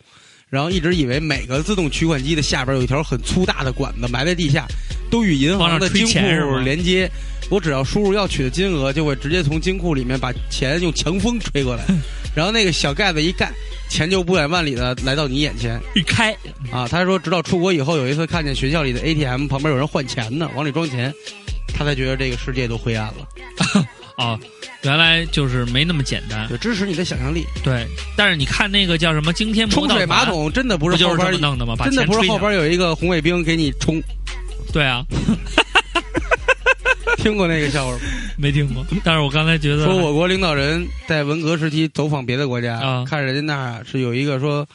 [0.50, 4.66] 然后一直以为每个自动取款机的下边有一条很粗大的管子埋在地下，
[5.10, 7.08] 都与银行的金库连接。
[7.50, 11.84] 我只要输入要取的金额，就会直接从金库里面把钱用强风吹过来，
[12.34, 13.50] 然后那个小盖子一盖，
[13.88, 16.36] 钱就不远万里的来到你眼前一开
[16.70, 16.86] 啊！
[16.86, 21.14] 他说，直到出国以后，有一次看见学校里的 ATM 旁边有人换钱呢，往里装钱，
[21.74, 23.86] 他才觉得这个世界都灰暗了。
[24.16, 24.38] 啊，
[24.82, 26.48] 原来就是没那么简单。
[26.48, 27.44] 就，支持你的想象力。
[27.62, 31.76] 对，但是你看那个叫什么惊天冲水马，桶真的不是后边么弄的吗？
[31.84, 34.02] 真的不是后边有一个红卫兵给你冲，
[34.72, 35.04] 对啊，
[37.18, 38.00] 听过那个笑话吗？
[38.36, 38.84] 没听过。
[39.04, 44.66] 但是我刚才觉得说我国领导人在文革时期走访别的国家，啊看人家那儿啊是有一个说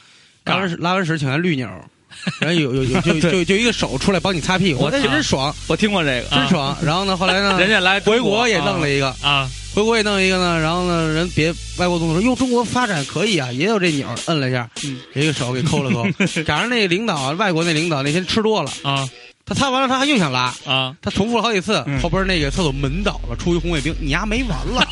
[0.44, 1.68] 拉完屎拉完屎请来绿鸟，
[2.40, 6.76] 然后有有有就就就一个手出来帮你擦屁股，我我真爽我听过这个，啊真爽。
[6.82, 8.88] 然后呢，后来呢， 人家来回国也弄了。
[8.90, 14.68] 一个，啊，回国也弄一个呢，然后呢，人别外国总统说哟，中国发展可以啊，也有这钮，摁了一下，
[15.14, 16.04] 一个手给抠了抠。
[16.44, 19.08] 赶上那个领导啊，外国那领导那天吃多了，啊
[19.46, 20.96] 他擦完了他还又想拉，啊！
[21.02, 24.88] 他重复了好几次，嗯后边那个厕所门倒了，出一红卫兵，你丫没完了，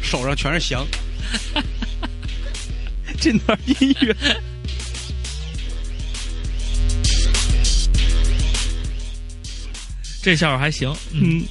[0.00, 0.86] 手上全是翔。
[3.20, 4.16] 这段音乐，
[10.22, 10.94] 这笑话还行。
[11.12, 11.42] 嗯，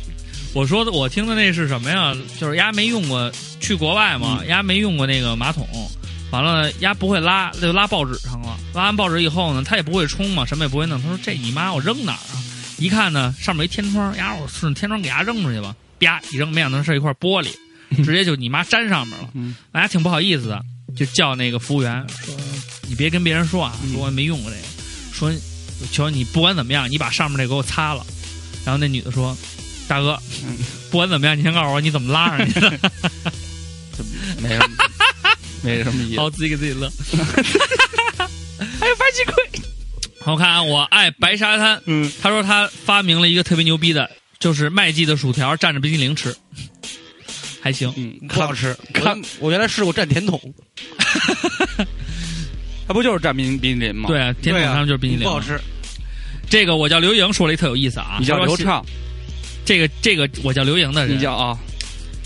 [0.53, 2.15] 我说的我听的那是什么呀？
[2.39, 5.67] 就是丫没用过，去国外嘛，丫没用过那个马桶。
[6.31, 8.57] 完了，丫不会拉，就拉报纸上了。
[8.73, 11.01] 拉完报纸以后呢，他也不会冲嘛，什么也不会弄。
[11.01, 12.39] 他说：“这你妈，我扔哪儿啊？”
[12.79, 15.75] 一看呢，上面一天窗，丫我顺着天窗给丫扔出去吧。
[15.99, 17.49] 啪一扔，没想到是一块玻璃，
[18.05, 19.29] 直接就你妈粘上面了。
[19.33, 20.63] 嗯大家挺不好意思的，
[20.95, 22.33] 就叫那个服务员说
[22.87, 24.63] ：“你别跟别人说啊，说我没用过这个。
[25.11, 25.31] 说
[25.91, 28.05] 求你不管怎么样，你把上面这给我擦了。”
[28.65, 29.35] 然后那女的说
[29.87, 30.57] ：“大哥，嗯
[30.89, 32.71] 不管怎么样，你先告诉我你怎么拉上去的。
[34.41, 34.69] 没什么，
[35.63, 36.19] 没什么意”思。
[36.19, 36.89] 好，自己给自己乐。
[38.79, 39.33] 还有白鸡龟，
[40.25, 41.81] 我看啊，我爱白沙滩。
[41.85, 44.09] 嗯，他说他发明了一个特别牛逼的
[44.39, 46.35] 就是麦记的薯条蘸着冰激凌吃，
[47.61, 47.91] 还行。
[47.97, 48.75] 嗯，可好吃。
[48.93, 50.39] 看我我原来试过蘸甜筒，
[52.87, 54.07] 他不就是蘸冰冰淇淋吗？
[54.09, 55.23] 对，啊，甜筒上就是冰激凌。
[55.23, 55.59] 不好吃。
[56.51, 58.85] 这个我叫刘莹说了一特有意思啊，你叫刘畅，
[59.63, 61.57] 这个这个我叫刘莹的人，你叫啊，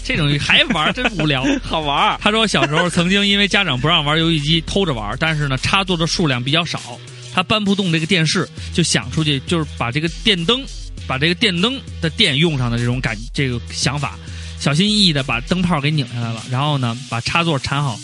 [0.04, 1.46] 这种还玩真无聊。
[1.62, 2.18] 好玩。
[2.20, 7.00] 他说小时候曾经因为家长不让玩游戏机，偷着玩，但是呢插座的数量比较少，
[7.36, 10.66] 他搬不动这个电视，就想出去就是把这个电灯，
[11.06, 14.18] 把这个电灯的电用上的这种感这个想法，
[14.60, 17.96] 小心翼翼的把灯泡给拧下来了，然后呢把插座缠好。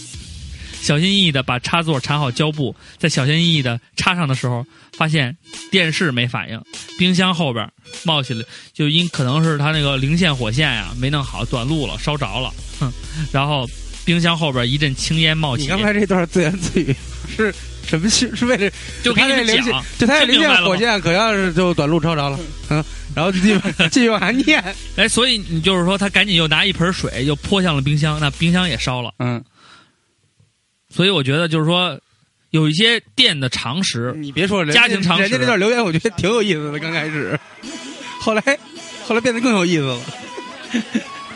[0.81, 4.65] 小心翼翼的把插座缠好胶布，在小心翼翼的插上的时候，
[4.97, 5.35] 发现
[5.69, 6.59] 电视没反应，
[6.97, 7.69] 冰箱后边
[8.03, 12.91] 冒起了，就因可能是它那个零线火线呀、没弄好，短路了，烧着了，哼，
[13.31, 13.69] 然后
[14.03, 16.95] 冰箱后边一阵青烟冒起，你刚才这段自言自语
[17.37, 17.53] 是
[17.85, 18.71] 什么是是为了
[19.03, 22.83] 就给他这零线讲，就他这零线火线可要是就短路烧着了，嗯，
[23.15, 23.59] 然后继续
[23.91, 24.63] 继续往下念，
[24.95, 29.13] 哎，所以你就是说，他赶紧又拿一盆水又泼向了冰箱，那冰箱也烧了。
[29.19, 29.43] 嗯，
[30.91, 31.99] 所以我觉得就是说，
[32.51, 37.39] 有一些电的常识，你别说人家庭常识人家那段留言我觉得挺有意思的，刚开始，
[38.19, 38.43] 后来
[39.05, 39.99] 后来变得更有意思了。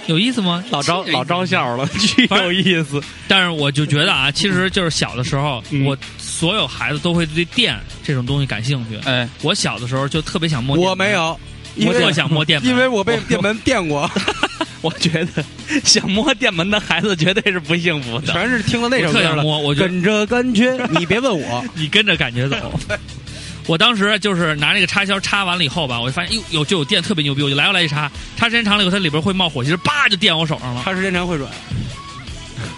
[0.07, 0.63] 有意思吗？
[0.69, 3.01] 老招老招笑了，巨有意思。
[3.27, 8.97] 但是我就觉得啊， 其实就是小的时候，嗯我所有孩子都会对电这种东西感兴趣。
[9.05, 11.39] 哎，我小的时候就特别想摸电，我没有，
[11.75, 14.09] 因为我特想摸电门，因为我被电门电过，
[14.81, 15.43] 我觉得
[15.83, 18.33] 想摸电门的孩子绝对是不幸福的。
[18.33, 19.43] 全是听了那首歌了。
[19.43, 22.79] 摸，我就跟着感觉，你别问我， 你跟着感觉走。
[23.67, 31.51] 我当时就是拿那个插销插完了以后吧，我就发现哟有就有电特别牛逼，我就来回来一插，插时间长了以后，它里边会冒火，其实叭就电我手上了，插时间长会软。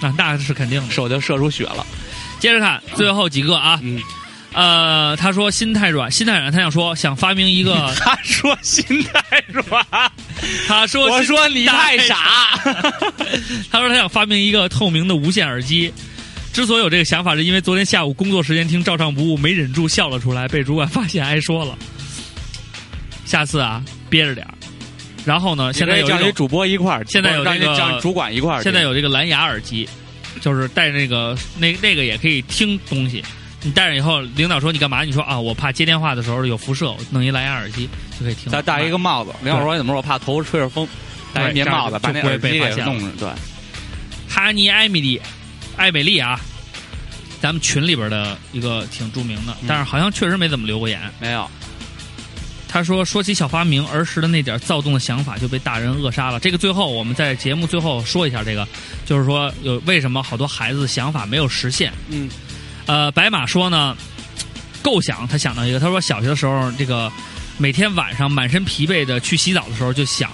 [0.02, 0.94] 那那是肯定的。
[0.94, 1.86] 手就射出血了。
[2.40, 4.00] 接着看最后几个啊，嗯，
[4.58, 9.86] 呃，他说心太软，心太软，他想说想发明一个， 他说心太软，
[10.68, 12.58] 他说我说你太傻。
[13.70, 15.94] 他说他想发明一个透明的无线耳机。
[16.52, 21.78] 之所以有这个想法，是因为昨天下午工作时间听照唱不误，没忍住笑了出来，被主管发现挨说了。
[23.26, 24.56] 下次啊，憋着点儿。
[25.24, 28.64] 然后呢，现在有一主播一块儿，现在有让这个主管一块儿。
[28.64, 29.88] 现在有这个蓝牙耳机，
[30.42, 33.24] 就是带那个那那个也可以听东西。
[33.64, 35.04] 你戴上以后，领导说你干嘛？
[35.04, 37.90] 你说啊，我怕接电话的时候有辐射，我弄一蓝牙耳机
[38.20, 38.52] 就可以听。
[38.52, 39.98] 再戴一个帽子，领导说怎么说？
[39.98, 40.88] 我怕头吹着风，
[41.34, 43.12] 戴一棉帽子，把那耳机给弄上。
[43.18, 43.30] 对，
[44.30, 45.20] 哈尼艾米丽，
[45.76, 46.40] 艾美丽啊，
[47.42, 51.02] 咱们群里边的一个挺著名的，嗯但是好像确实没怎么留过言。
[51.20, 51.50] 没有。
[52.70, 56.40] 他说说起小发明，儿时的那点躁动的想法就被大人扼杀了。
[56.40, 58.68] 这个最后我们在节目最后说一下这个，
[59.06, 61.94] 就是说有为什么好多孩子的想法没有实现。
[62.10, 62.30] 嗯，
[62.88, 63.96] 呃，白马说呢，
[64.82, 67.12] 构想他想到一个，他说小学的时候，这个
[67.58, 70.30] 每天晚上满身疲惫的去洗澡的时候，就想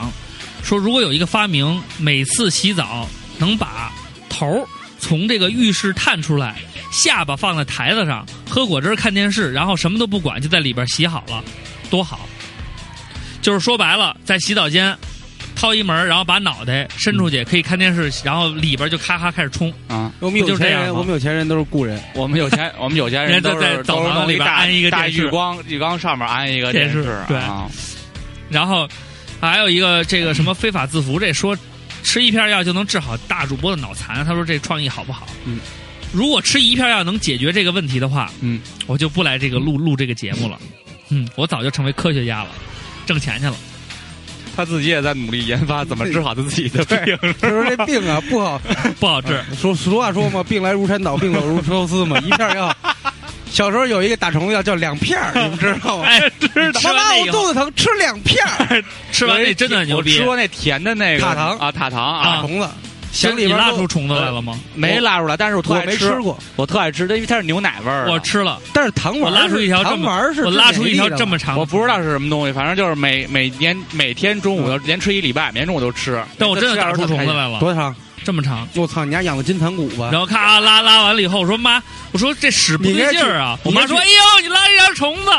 [0.63, 3.91] 说，如果有一个发明，每次洗澡能把
[4.29, 4.67] 头
[4.99, 11.43] 从这个浴室探出来，下巴放在台子上，喝果汁看电视，然后什么都不管，就在里边洗好了，
[11.89, 12.29] 多好！
[13.41, 14.97] 就是说白了，在洗澡间。
[15.63, 19.73] 掏一门，然后把脑袋伸出去，可以看电视，然后里边就咔咔开始冲。
[19.87, 21.97] 啊，我们有钱人，就这样我们有钱人都是雇人。
[22.15, 27.65] 我们有钱，我们有钱人都是都是澡堂里边安一个大浴缸，浴缸上面安一个电视视，对啊，
[28.49, 28.85] 然后
[29.39, 31.57] 还有一个这个什么非法自服，这说
[32.03, 35.25] 吃一片药就能治好大主播的脑残，他说这创意好不好？
[35.45, 35.59] 嗯，
[36.11, 40.59] 如果吃一片药能解决这个问题的话，嗯，我就不来这个录录这个节目了。
[41.07, 42.49] 嗯，我早就成为科学家了，
[43.05, 43.55] 挣钱去了。
[44.55, 47.17] 他自己也在努力研发怎么治好他自己的病。
[47.41, 48.59] 他说这病啊不好，
[48.99, 49.41] 不好治。
[49.59, 52.75] 说俗话说嘛，病来如山倒，病走如抽丝嘛，一片药。
[53.49, 56.05] 小时候有一个打虫子药叫两片儿，你们知道吗？
[56.09, 58.83] 哎，吃妈妈，完那以后，我肚子疼，吃两片儿。
[59.11, 60.25] 吃完那真的很牛逼我吃。
[60.25, 62.67] 过那甜的那个塔糖啊，塔糖啊啊，虫子，
[63.13, 64.59] 行，想里边拉出虫子来了吗？
[64.73, 68.11] 没拉出来，但是我特爱吃，没吃过，我特爱吃，因为它是牛奶味儿的。
[68.11, 76.21] 我吃了，但是糖丸我拉出一条这糖么丸是我拉出一条这么长，我不知道是什么东西，反正就是每每年每天中午连吃一礼拜，每天中午都吃。
[76.37, 77.31] 但我真的拉出虫子。
[77.31, 77.95] 来了，多长？
[78.25, 78.65] 这么长。
[78.75, 80.09] 我操，你家养的金蚕蛊吧？
[80.09, 81.83] 然后咔拉拉完了以后，我说妈，
[82.13, 83.59] 我说这屎不对劲儿啊！
[83.63, 85.31] 我妈说，哎呦，你拉一条虫子。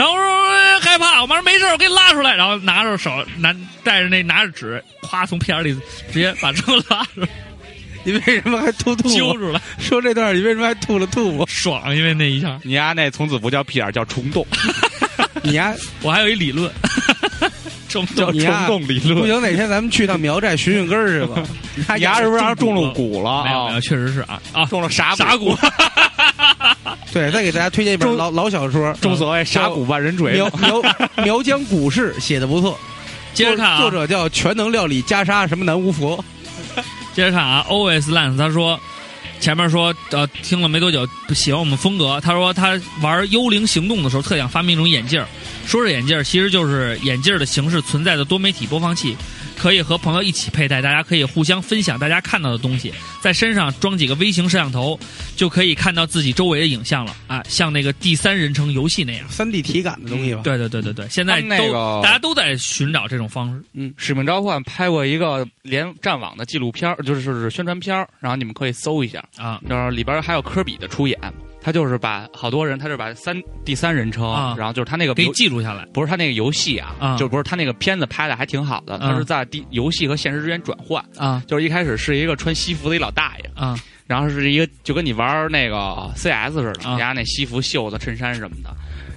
[0.00, 2.34] 然后我说呃害怕，我妈说没事我给你拉出来。
[2.34, 5.76] 然后拿着手拿带着那拿着纸，咵从屁眼里
[6.10, 7.28] 直接把车拉出来，
[8.02, 9.14] 你为什么还吐吐？
[9.14, 11.44] 揪住了，说这段你为什么还吐了吐？
[11.46, 11.94] 爽！
[11.94, 14.46] 因为那一下，你家那从此不叫屁眼，叫虫洞，
[15.42, 16.72] 你呀，我还有一理论，
[17.90, 21.42] 虫洞你呀洞理论不行，哪天咱们去趟苗寨寻寻根儿去吧？
[21.76, 23.44] 你你家是不是让种了蛊了？
[23.44, 25.54] 没有没有，啊，确实是啊啊，中了傻傻骨，
[27.12, 30.48] 对，再给大家推荐一本老老小说，正所谓傻骨万人锤苗。
[30.50, 30.82] 苗
[31.24, 32.78] 苗疆古事写的不错，
[33.34, 36.22] 接着看啊，作者叫全能料理袈裟什么南无佛，
[37.14, 38.78] 接着看啊，OS Lance 他说，
[39.40, 45.26] 前面说呃听了没多久喜欢我们风格，他说他玩《幽灵行动》的时候特想发明一种眼镜儿，
[45.66, 49.16] 说是眼镜儿，其实就是眼镜儿的形式存在的多媒体播放器。
[49.60, 52.90] 可以和朋友一起佩戴，大家可以互相分享大家看到的东西，
[53.20, 54.98] 在身上装几个微型摄像头，
[55.36, 59.28] 就可以看到自己周围的影像了啊，像那个第三人称游戏那样。
[59.28, 60.40] 三 D 体感的东西吧。
[60.42, 63.62] 对对对对对，现在都、那个大家都在寻找这种方式。
[63.74, 71.20] 嗯使命召唤拍过一个连战网的纪录片，就是是宣传片，然后你们可以搜一下，啊然后里边还有科比的出演，
[71.60, 74.54] 他就是把好多人，他就是把三第三人称，啊。
[74.56, 75.84] 然后就是他那个给你游记录下来。
[75.92, 77.16] 不是他那个游戏啊，啊。
[77.16, 79.10] 就不是他那个片子拍的还挺好的，啊。
[79.10, 81.42] 他是在第游戏和现实之间转换，啊。
[81.46, 83.78] 就是一开始是一个穿西服的一老大爷，啊。
[84.06, 86.90] 然后是一个就跟你玩那个 CS 似的，啊。
[86.90, 88.74] 人家那西服、袖子、衬衫什么的，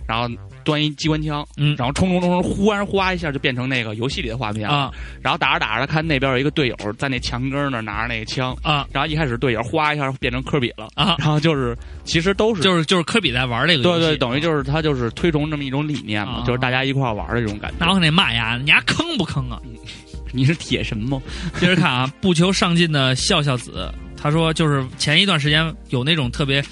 [0.07, 0.27] 然后
[0.63, 4.91] 端一机关枪，嗯然后冲冲冲冲，忽然哗一下就变成那个游戏里的画面，啊
[5.21, 11.15] 然后打着打着，看那边有一个队友在那墙根儿那儿拿着那个枪，啊然后一开始队友哗一下变成科比了，啊！
[11.19, 12.61] 然后就是其实都是。
[12.61, 17.77] 就是就是科比在玩这个游戏，对对，等于就是他就是推崇这么一种理念嘛，啊就是大家一块儿玩的这种感觉。
[17.79, 19.59] 那我可得骂呀，你丫坑不坑啊？
[20.31, 21.21] 你是铁神吗？
[21.59, 26.63] 接着看啊，不求上进的笑笑子，他说就是前一段时间有那种特别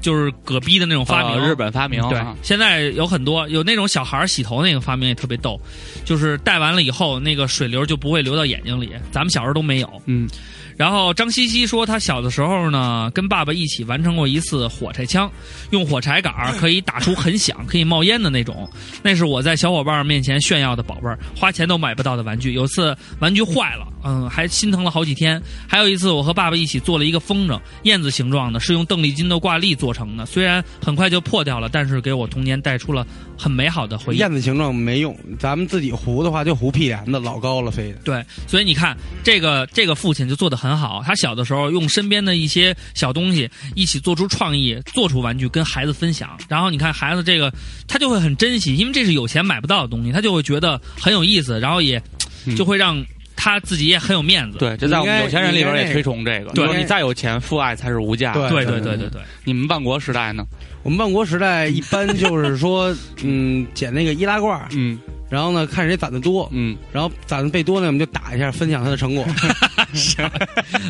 [0.00, 5.60] 就是葛逼的那种发明，呃日本发明对啊，现在有很多有那种小孩儿洗头那个发明也特别逗，
[6.04, 10.02] 就是戴完了以后那个水流就不会流到眼睛里，咱们小时候都没有。
[10.06, 10.28] 嗯，
[10.76, 15.30] 然后张西西说，他小的时候呢，跟爸爸一起完成过一次火柴枪，
[15.70, 18.68] 用火柴杆儿可以打出很响、可以冒烟的那种。
[19.02, 22.54] 那是我在小伙伴面前炫耀的宝贝儿，花钱都买不到的玩具。
[22.54, 25.40] 有次玩具坏了，嗯，还心疼了好几天。
[25.68, 30.24] 还有一次，我和爸爸一起做了一个风筝，燕子形状的，是用邓丽君的挂历做成的。
[30.26, 33.06] 虽然很快就破掉了，但是给我童年带出了
[33.38, 34.18] 很美好的回忆。
[34.18, 37.98] 燕子形状没用，咱们自己糊的话就糊屁帘子，老高了，飞的。
[38.04, 41.02] 对，所以你看，这个这个父亲就做的很好。
[41.04, 46.38] 他小的时候用身边的一些小东西一起做出创意，做出玩具跟孩子分享。
[46.48, 47.52] 然后你看孩子这个，
[47.86, 52.02] 他就会很珍惜，因为这是有钱买不到的东西，他就会觉得很有意思，然后也
[52.46, 53.04] 嗯就会让
[53.40, 54.58] 他自己也很有面子。
[54.58, 56.52] 对，这在我们有钱人里边也推崇这个。
[56.52, 60.44] 对你再有钱，父爱才是无价对对对对对，你们万国时代呢？
[60.82, 64.98] 我们万国时代一般 就是说，嗯，捡那个易拉罐，嗯
[65.30, 69.24] 然后呢看谁攒的多，嗯，然后攒的倍多呢，我们就打一下，分享他的成果。
[69.94, 70.28] 行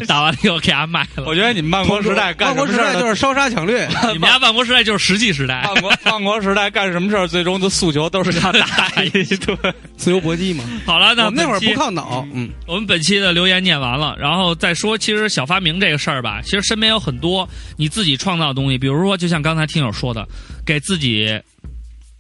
[0.07, 1.25] 打完了以后给他卖了。
[1.29, 5.63] 我觉得你们万国时代干万国时代就是烧杀抢掠，你们家万国时代就是实际时代。
[5.63, 9.59] 万国万国时代干什么事儿，最终的诉求都是要打一顿。
[9.99, 10.65] 自由搏击嘛。
[10.87, 20.27] 好了，那我们那会儿不靠脑，嗯，我们本期的留言念完了，然后再说，其实小发明这个事儿吧，其实身边有很多你自己创造的东西，比如说，就像刚才听友说的，
[20.65, 21.41] 给自己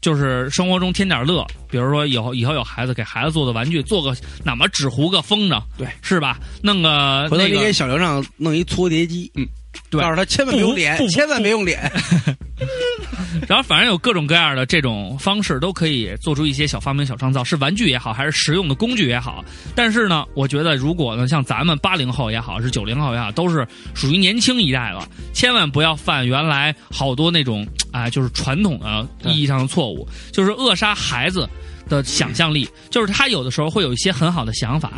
[0.00, 6.38] 就是生活中添点乐，比如说以后以后有孩子，给孩子做的玩具，做个哪么纸糊个风筝，对，是吧？
[6.62, 9.46] 弄个回头你给小刘上弄一搓碟机，嗯，
[9.88, 11.80] 对告诉他千万别用脸千万别用脸。
[13.48, 19.44] 然后反正有各种各样的这种方式，都可以做出一些小发明、小创造，是玩具也好，还是实用的工具也好。
[19.74, 31.48] 但是呢，我觉得如果呢，像咱们八零后也好，是九零后也好，都是属于年轻一代了，千万不要犯原来好多那种啊、就是传统的意义上的错误，就是扼杀孩子
[31.88, 32.68] 的想象力。
[32.90, 34.92] 就是他有的时候会有一些很好的想法，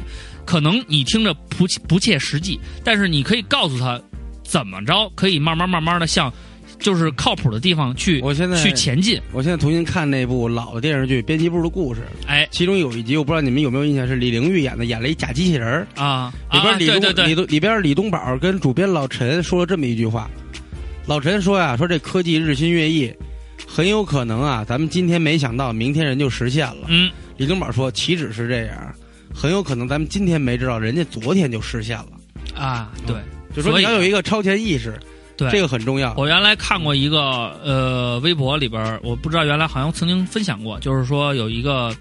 [0.44, 4.00] 可能你听着不切不切实际，但是你可以告诉他
[4.52, 6.30] 怎么着可以慢慢慢慢的向。
[6.78, 9.20] 就是靠谱的地方去，我现在去前进。
[9.30, 20.28] 我现在重新看那部老的电视剧《编辑部的故事》，哎其中有一集我不知道你们有没有印象，是李玲玉演的，演了一假机器人儿，啊，里边李东里边李东宝跟主编老陈说了这么一句话，
[21.06, 23.14] 老陈说呀，说这科技日新月异，
[23.64, 26.86] 很有可能啊，咱们今天没想到，明天人就实现了。
[26.88, 28.94] 嗯，李东宝说，岂止是这样，
[29.32, 32.08] 很有可能咱们今天没知道，人家昨天就实现了。
[32.56, 33.16] 啊，对
[33.54, 34.98] 就说你要有一个超前意识，
[35.36, 36.14] 对，这个很重要。
[36.16, 37.20] 我原来看过一个
[37.64, 41.94] 呃微博里边，我不知道原来好像曾经分享过，就是说有一个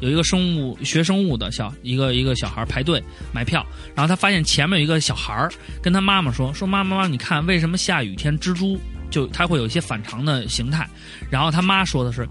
[0.00, 5.50] 有一个生物学生物的小一个一个小孩排队买票，然后他发现前面有一个小孩儿
[5.82, 8.78] 跟他妈妈说说妈妈妈妈你看为什么下雨天蜘蛛
[9.10, 10.88] 就它会有一些反常的形态，
[11.30, 12.26] 然后他妈说的是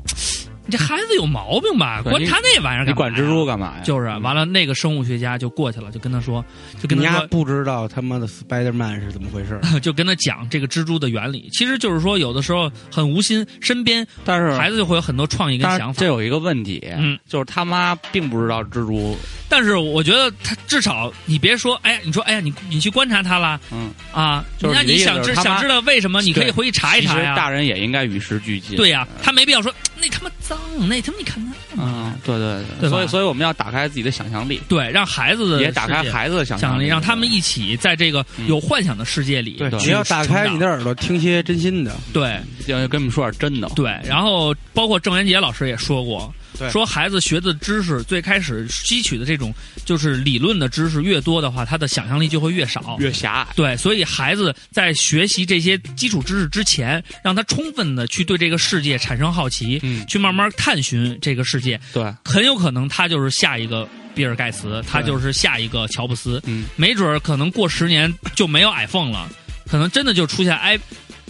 [0.71, 3.81] 你这孩子有毛病吧，对观察那玩意儿干嘛你管蜘蛛干嘛呀？
[3.83, 6.43] 就是啊完了，那个生物学家就过去了，就跟他说，
[6.81, 9.59] 就跟他说，丫不知道他妈的 Spider Man 是怎么回事？
[9.81, 11.49] 就跟他讲这个蜘蛛的原理。
[11.51, 15.99] 其实就是说，有的时候很无心，身边但是孩子就会有很多创意跟想法。
[15.99, 19.17] 这有一个问题，嗯，就是他妈并不知道蜘蛛，
[19.49, 27.49] 但是我觉得他至少你别说，哎呀，你说，哎呀，你你去观察他了嗯，啊，就是那你想知想知道为什么，你可以回去查一查其实大。
[27.51, 28.77] 人也应该与时俱进。
[28.77, 30.57] 对呀，他没必要说那他妈脏，
[30.89, 41.95] 那他妈你看那，啊，嗯，对对对吧所以所以我们要打开自己的想象力，对，让孩子的也打开孩子的想想象力，让他们一起在这个嗯有幻想的世界里，对你要打开你的的耳朵，听些真心的。
[42.11, 43.69] 对要跟你们说点真的。
[43.75, 43.91] 对。
[44.03, 46.40] 然后包括郑渊洁老师也说过，对
[46.71, 49.53] 说孩子学的知识最开始吸取的这种
[49.85, 52.97] 就是理论的知识越多的话，他的想象力就会越少。
[52.99, 60.05] 越狭隘，对，所以孩子在学习这些基础知识之前，让他充分的去对这个世界产生好奇，嗯。
[60.07, 69.29] 去慢慢探寻这个世界，对，很有可能他就是下一个比尔盖茨，他就是下一个乔布斯，嗯，没准儿可能过十年就没有 iPhone 了，
[69.67, 70.77] 可能真的就出现 i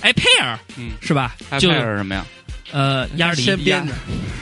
[0.02, 1.36] iPad，嗯，是吧？
[1.50, 2.26] 还就是什么呀？
[2.72, 3.94] 呃鸭梨先编着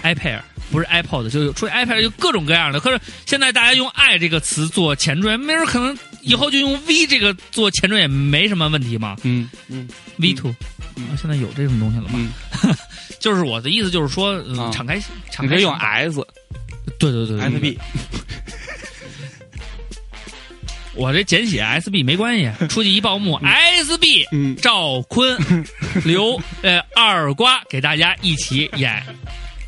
[0.04, 0.40] ，iPad。
[0.72, 2.80] 不是 iPod，就是出现 iPad 就各种各样的。
[2.80, 9.16] 可是现在大家用“爱”这个词做前缀，没人可能以后就用 “V” 这个做前缀也没什么问题嘛。
[9.24, 9.88] 嗯嗯。
[10.18, 10.54] V two，、
[10.96, 11.06] 嗯。
[11.10, 12.10] 啊现在有这种东西了吗？
[12.14, 12.30] 嗯，
[13.20, 14.72] 就是我的意思，就是说，嗯啊。
[14.74, 15.00] 敞开，
[15.32, 16.26] 敞开可以用 S，
[17.00, 17.48] 对对对对。
[17.50, 17.78] SB
[20.96, 25.38] 我这简写 SB 没关系，出去一报幕、SB，嗯，赵坤、
[26.04, 29.02] 刘呃二瓜给大家一起演，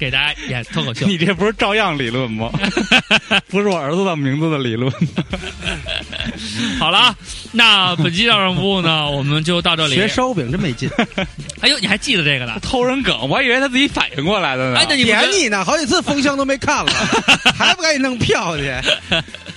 [0.01, 1.05] 给大家演脱口秀。
[1.05, 2.49] 你这不是照样理论吗？
[3.49, 4.91] 不是我儿子的名字的理论。
[6.79, 7.15] 好了啊，
[7.51, 9.93] 那本期照上服务呢，我们就到这里。
[9.93, 10.89] 学烧饼真没劲，
[11.61, 12.57] 哎呦，你还记得这个呢？
[12.63, 14.79] 偷人梗，我还以为他自己反应过来的呢。
[14.79, 16.91] 哎，那你点你呢，好几次封箱都没看了，
[17.55, 18.73] 还不赶紧弄票去？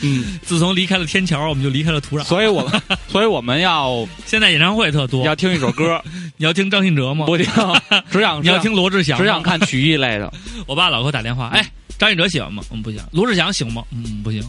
[0.05, 2.22] 嗯，自从离开了天桥，我们就离开了土壤。
[2.24, 6.00] 所以我们， 所以我们要现在演唱会特多要，听一首歌，
[6.36, 7.26] 你要听张信哲吗？
[7.26, 7.46] 不听，
[8.12, 9.18] 只想你要听罗志祥？
[9.18, 10.32] 只想看曲艺类的。
[10.66, 11.64] 我爸老给我打电话，哎，
[11.98, 12.62] 张信哲喜欢吗？
[12.70, 13.00] 嗯，不行。
[13.12, 13.82] 罗志祥行吗？
[13.92, 14.42] 嗯，不行。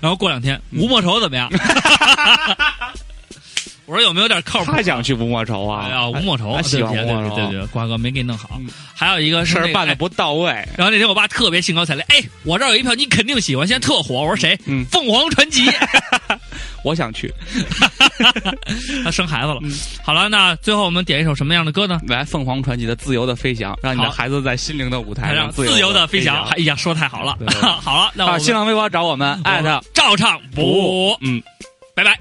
[0.00, 1.50] 然后过两天，吴莫愁怎么样？
[3.86, 4.72] 我说有没有点靠谱？
[4.72, 5.86] 他想去吴莫愁啊？
[5.86, 8.66] 哎呀，吴莫愁，他喜欢吴莫愁对对对，瓜哥没给你弄好嗯。
[8.94, 10.50] 还有一个事儿办的不到位。
[10.76, 14.14] 然后那天我爸特别兴高采烈，哎，我这儿有一票，你肯定喜欢，现在特火。
[14.22, 14.58] 我说谁？
[14.66, 15.68] 嗯凤凰传奇，
[16.84, 17.32] 我想去，
[19.04, 19.58] 他生孩子了。
[19.62, 19.70] 嗯
[20.02, 22.00] 好了，那最后我们点一首什么样的歌呢？
[22.06, 26.36] 来凤凰传奇的《自由的飞翔》，让你的孩子在心灵的舞台上让自由的的飞翔。
[26.36, 26.44] 翔。
[26.50, 27.60] 哎呀，说太好了对对。
[27.60, 31.42] 对 好了，那新浪微博找我们，艾特照唱不误，嗯。
[31.96, 32.18] 拜拜。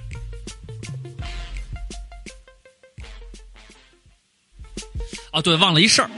[5.33, 6.09] 啊，对，忘了一事儿，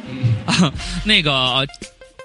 [1.06, 1.66] 那个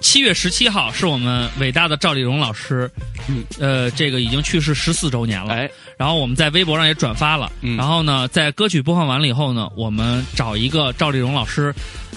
[0.01, 2.90] 七月十七号是我们伟大的赵丽蓉老师，
[3.28, 5.55] 嗯，呃，这个已经去世十四周年了。
[5.55, 7.51] 哎，然后我们在微博上也转发了。
[7.61, 11.72] 嗯然后呢，在歌曲播放完了以后呢，我们找一个赵丽蓉老师，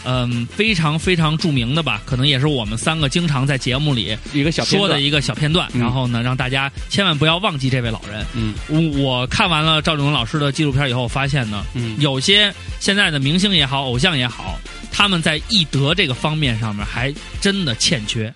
[0.05, 5.69] 嗯，非常非常著名的吧，可能也是我们三个经常在节目里一个小说的一个小片段。
[5.73, 8.25] 嗯然后呢，让大家千万不要忘记这位老人。
[8.34, 14.57] 嗯我我看完了赵丽蓉老师的纪录片以后，发现呢，嗯有些现在的明星也好，偶像也好，
[14.93, 18.33] 他们在艺德这个方面上面还真的欠缺，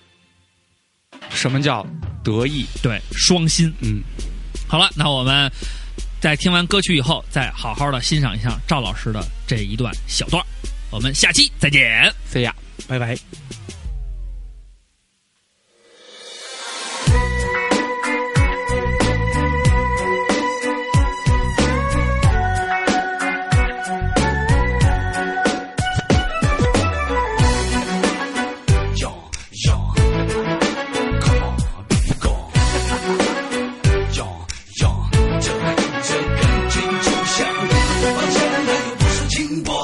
[1.30, 1.86] 什么叫
[2.24, 2.66] 得意？
[2.82, 3.72] 对，双心。
[3.80, 4.02] 嗯，
[4.66, 5.50] 好了，那我们
[6.20, 10.44] 在听完歌曲以后，再好好的欣赏一下赵老师的这一段小段。
[10.90, 12.12] 我们下期再见。
[12.26, 12.54] 菲亚。
[12.86, 13.16] 拜拜。
[39.48, 39.77] 是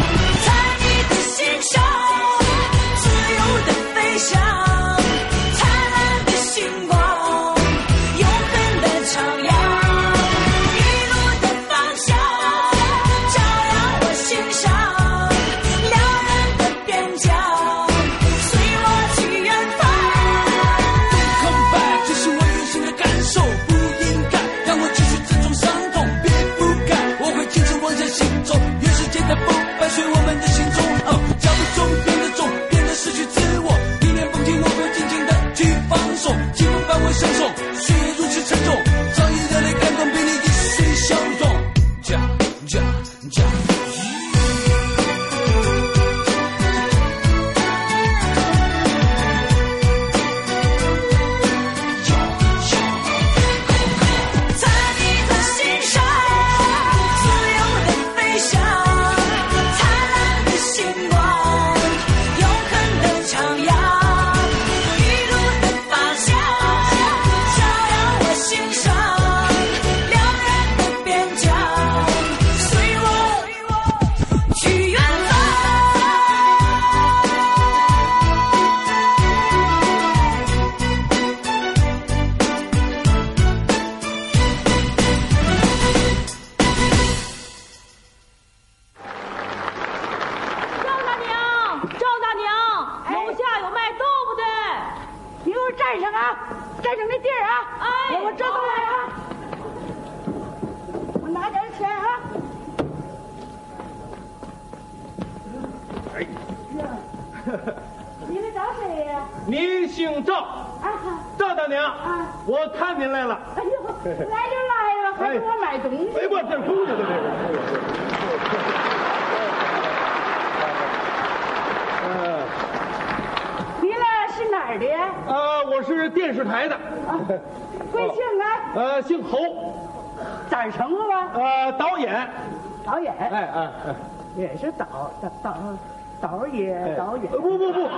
[0.00, 0.27] 在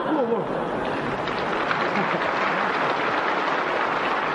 [0.06, 0.42] 不不不不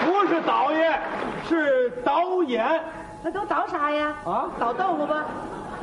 [0.06, 1.00] 不，不是导演，
[1.48, 2.82] 是导演。
[3.24, 4.14] 那都导啥呀？
[4.24, 5.26] 啊导豆腐吧？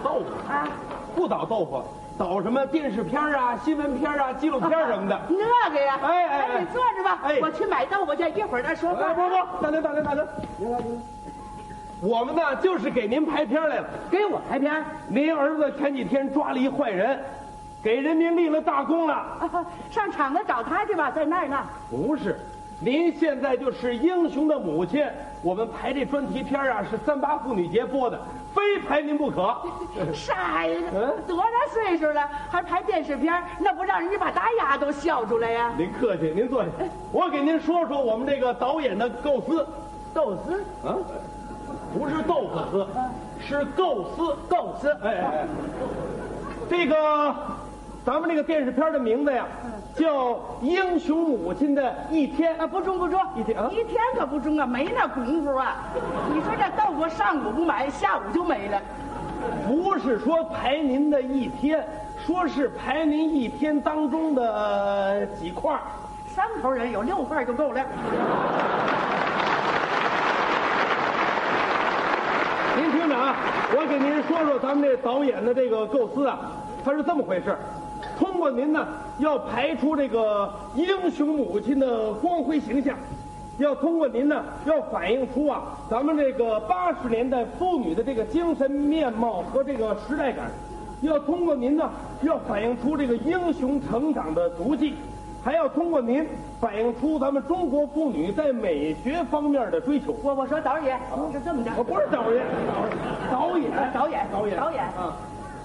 [0.04, 0.68] 豆腐啊，
[1.14, 1.82] 不导豆腐，
[2.16, 5.20] 导什么电视片啊、新闻片啊、纪录片什么的。
[5.28, 9.08] 那个呀，哎哎哎你坐着吧，哎我去买豆腐去，一会儿再说话。
[9.08, 10.26] 哎，不不，大哥大哥大娘，
[12.00, 13.86] 我们呢就是给您拍片来了。
[14.10, 17.18] 给我拍片您儿子前几天抓了一坏人，
[17.82, 19.14] 给人民立了大功了。
[19.14, 21.62] 啊 上厂子找他去吧，在那儿呢。
[21.90, 22.38] 不是，
[22.80, 25.04] 您现在就是英雄的母亲。
[25.42, 28.16] 我们拍这专题片啊，是三八妇女节播的，
[28.54, 29.56] 非拍您不可。
[30.14, 35.72] 傻呀，嗯多大岁数了，还拍电视片那不让人家把大牙都笑出来呀？
[35.76, 36.70] 您客气，您坐下。
[37.10, 39.66] 我给您说说我们这个导演的构思。
[40.14, 40.94] 豆丝啊，
[41.92, 42.86] 不是豆腐丝，
[43.48, 44.92] 是构思，构思。
[45.02, 45.46] 哎哎哎，
[46.68, 47.34] 这个
[48.04, 49.46] 咱们这个电视片的名字呀，
[49.94, 50.30] 叫
[50.60, 55.76] 《英雄母亲的一天》啊，不中不中，一天啊一天可不中啊，没那功夫啊。
[56.34, 58.82] 你说这豆腐上午不买，下午就没了。
[59.68, 61.86] 不是说排您的一天，
[62.26, 65.78] 说是排您一天当中的、呃几块儿
[66.26, 67.80] 三口人有六份就够了。
[72.76, 73.36] 您听着啊，
[73.76, 76.40] 我给您说说咱们这导演的这个构思啊，
[76.84, 77.58] 他是这么回事儿
[78.18, 78.86] 通过您呢，
[79.18, 82.96] 要排出这个英雄母亲的光辉形象，
[83.58, 90.50] 要通过您呢，要反映出啊，咱们这个八十年代妇女的这个精神面貌和这个时代感，
[91.00, 91.90] 要通过您呢，
[92.22, 94.94] 要反映出这个英雄成长的足迹，
[95.44, 96.26] 还要通过您
[96.60, 100.14] 反映出咱们中国妇女在美学方面的追求。
[100.22, 100.98] 我我说导演
[101.32, 102.44] 是这么着，我不是导演，
[103.30, 105.16] 导演，导演导演，导演啊！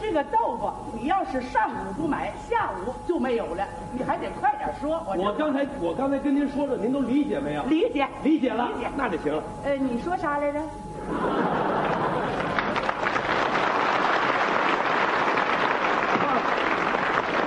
[0.08, 3.68] 这个豆腐，你要是上午不买，下午就没有了。
[3.92, 5.04] 你还得快点说。
[5.06, 7.64] 我我刚才我刚才跟您说的，您都理解没有？
[7.64, 9.44] 理解理解了理解，那就行了。
[9.66, 10.62] 呃，你说啥来着？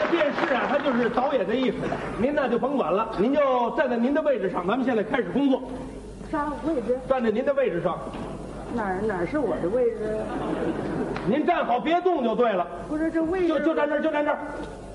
[0.03, 1.79] 这电视啊，它就是导演的意思。
[2.19, 5.63] 您那就甭管了，您就站在您的位置上，咱们现在开始工作。
[6.31, 7.01] 啥位置？
[7.09, 7.99] 站在您的位置上，
[8.75, 10.17] 哪儿哪儿是我的位置？
[11.27, 12.67] 您站好别动就对了。
[12.89, 14.39] 不是这位置，就就站这儿，就站这儿。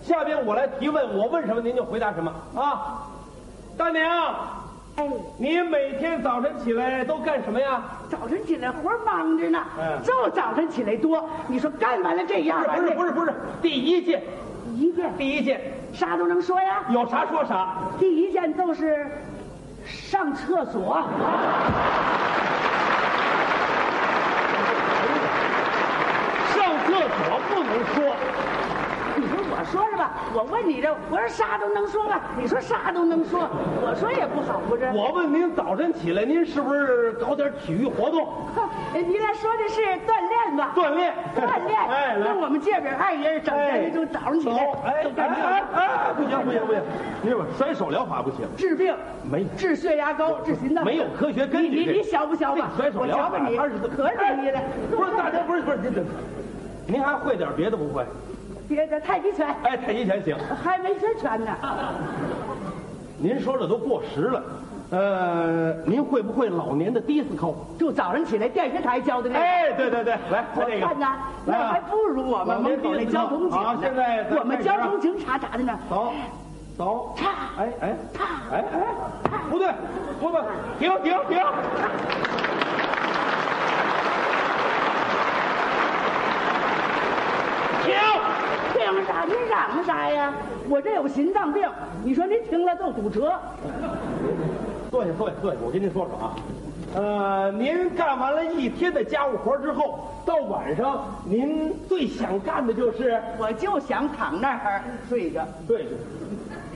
[0.02, 3.04] 下边我来提问，我问什么您就回答什么啊。
[3.78, 4.04] 大娘，
[4.96, 5.06] 哎，
[5.38, 7.84] 你每天早晨起来都干什么呀？
[8.10, 11.28] 早晨起来活儿忙着呢，嗯就早晨起来多。
[11.48, 14.24] 你说干完了这样不是不是不是不是，第一件
[14.74, 15.60] 一件第一件
[15.94, 16.86] 啥都能说呀。
[16.90, 17.76] 有啥说啥。
[18.00, 19.06] 第一件就是
[19.86, 21.02] 上厕所。
[26.56, 28.16] 上厕所不能说，
[29.18, 30.12] 你说我说是吧？
[30.34, 32.22] 我问你这，我说啥都能说吧？
[32.40, 33.50] 你说啥都能说，
[33.82, 34.86] 我说也不好，不是？
[34.94, 38.26] 我问您早晨起来您是不是搞点体育活动？
[38.56, 40.72] 哼 你俩说的是锻炼吧？
[40.76, 41.76] 锻炼锻炼。
[41.90, 46.82] 哎来那我们这边二爷整天的就早上起来，哎都干这哎不行不行不行，
[47.22, 48.96] 你说甩手疗法不行，治病
[49.30, 52.70] 没治血压高，治心脏没有科学根据这你你你小不小吧？
[52.78, 54.60] 甩手疗法我瞧吧你，二十四可容易了。
[54.96, 56.02] 不是大家不是不是您这，
[56.88, 58.06] 您还会点别的不会？
[58.68, 60.36] 别的太极拳哎，太极拳行。
[60.64, 61.52] 还没学全呢。
[63.18, 64.44] 您说这都过时了，
[64.90, 67.54] 呃，您会不会老年的迪斯科？
[67.80, 69.46] 就早上起来电视台教的那个。
[69.46, 71.16] 哎，对对对，来，我来这个，看呐，
[71.46, 75.80] 来啊那还不如我们门口那交通警现在我们交通警察咋的呢？
[75.90, 76.12] 走，
[76.78, 79.72] 走，叉哎哎，叉哎哎，不对，
[80.20, 80.42] 不对，
[80.80, 81.38] 停停停！
[81.38, 81.40] 停！
[88.96, 89.26] 凭啥？
[89.26, 90.34] 你嚷啥呀？
[90.70, 91.70] 我这有心脏病，
[92.04, 93.34] 你说您听了都堵车。
[94.90, 96.36] 坐下坐下坐下，我跟您说说啊，
[96.96, 105.46] 呃，您干完了一天的家务活之后，到晚上您最想干的就是我就想躺那儿睡着。
[105.68, 105.90] 睡着，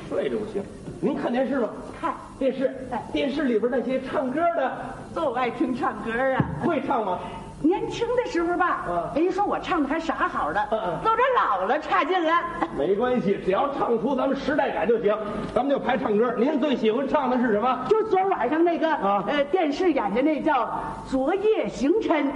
[0.09, 0.61] 睡着不行。
[0.99, 1.69] 您看电视吗？
[2.01, 2.75] 看电视，
[3.13, 4.73] 电视里边那些唱歌的
[5.15, 6.43] 就爱听唱歌啊。
[6.65, 7.19] 会唱吗？
[7.61, 12.31] 年轻的时候吧，嗯人家说我唱的还啥好的，嗯嗯都这老了差劲了。
[12.77, 15.15] 没关系，只要唱出咱们时代感就行。
[15.53, 16.33] 咱们就排唱歌。
[16.37, 17.85] 您最喜欢唱的是什么？
[17.89, 20.65] 就昨晚上那个、啊呃电视演的那叫
[21.09, 22.27] 《昨夜星辰》，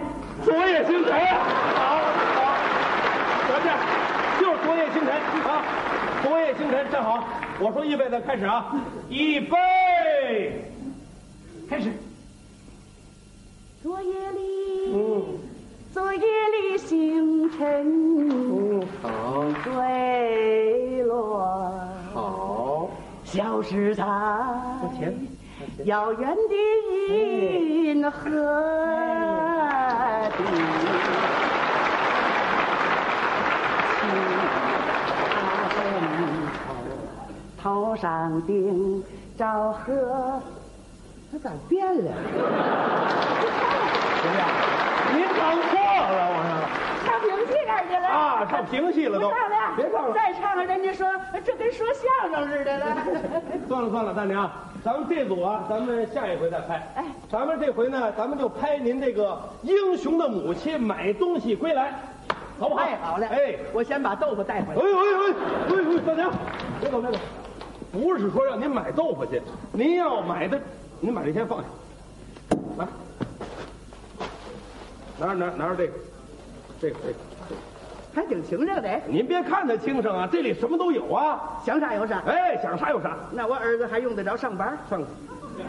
[0.44, 1.26] 昨夜星辰。
[1.76, 1.98] 好，
[2.36, 3.60] 好，
[4.40, 5.14] 就是昨夜星辰
[5.50, 5.64] 啊！
[6.22, 7.24] 昨夜星辰，站好。
[7.60, 8.76] 我说预备的开始啊！
[9.10, 10.66] 预备，
[11.70, 11.94] 开始。
[13.82, 14.53] 昨夜里，嗯
[15.94, 17.86] 昨夜里星辰
[18.20, 21.48] 嗯，好，坠落，
[22.12, 22.90] 好。
[23.24, 24.04] 消失在
[25.86, 26.56] 遥远的
[27.14, 28.20] 银河
[30.36, 30.44] 底。
[37.62, 39.04] 头上顶
[39.38, 40.42] 着河，
[41.32, 42.12] 他咋变了？
[44.22, 44.42] 怎么样？
[45.16, 45.38] 您唱
[45.70, 45.83] 错了，我说。
[47.06, 49.30] 唱评戏那儿去了啊唱评戏了都。
[49.30, 50.14] 不唱了，别唱了。
[50.14, 51.08] 再唱了，人家说
[51.44, 52.78] 这跟说相声似的。
[52.80, 52.96] 了。
[53.68, 54.50] 算了算了，大娘，
[54.84, 56.88] 咱们这组啊，咱们下一回再拍。
[56.96, 61.94] 哎，咱们这回呢，咱们就拍您这个英雄的母亲买东西归来，
[62.60, 62.84] 好不好？
[62.84, 64.82] 太好了，哎，我先把豆腐带回来。
[64.82, 66.32] 哎呦哎呦哎呦哎，大娘，
[66.80, 67.18] 别走别走，
[67.92, 69.42] 不是说让您买豆腐去，
[69.72, 70.60] 您要买的，
[71.00, 71.66] 您把这先放下，
[72.78, 72.88] 来，
[75.20, 75.94] 拿着拿着拿着这个，
[76.84, 77.08] 这个这
[77.56, 77.62] 个，
[78.14, 82.22] 还挺清正的，哎您别看它轻省啊，这里什么都有啊，想啥有啥。
[82.28, 84.78] 哎，想啥有啥，那我儿子还用得着上班？
[84.90, 85.02] 上。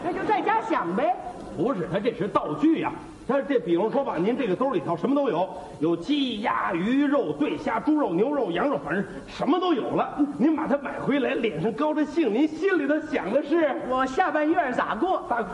[0.03, 1.15] 那就在家想呗。
[1.55, 2.91] 不是，他这是道具呀、
[3.25, 5.47] 他这比方说吧，您这个兜里头什么都有，
[5.79, 10.19] 有鸡鸭鱼肉、对虾、猪肉、牛肉、羊肉，反正什么都有了。
[10.37, 15.23] 您把它买回来，脸上高着兴，您心里头想的是我下半月咋过？
[15.29, 15.45] 大。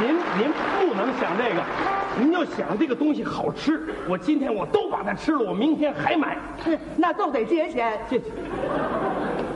[0.00, 1.62] 您您不能想这个，
[2.18, 3.94] 您就想这个东西好吃。
[4.08, 6.36] 我今天我都把它吃了，我明天还买。
[6.96, 7.98] 那都得借钱。
[8.08, 8.20] 这，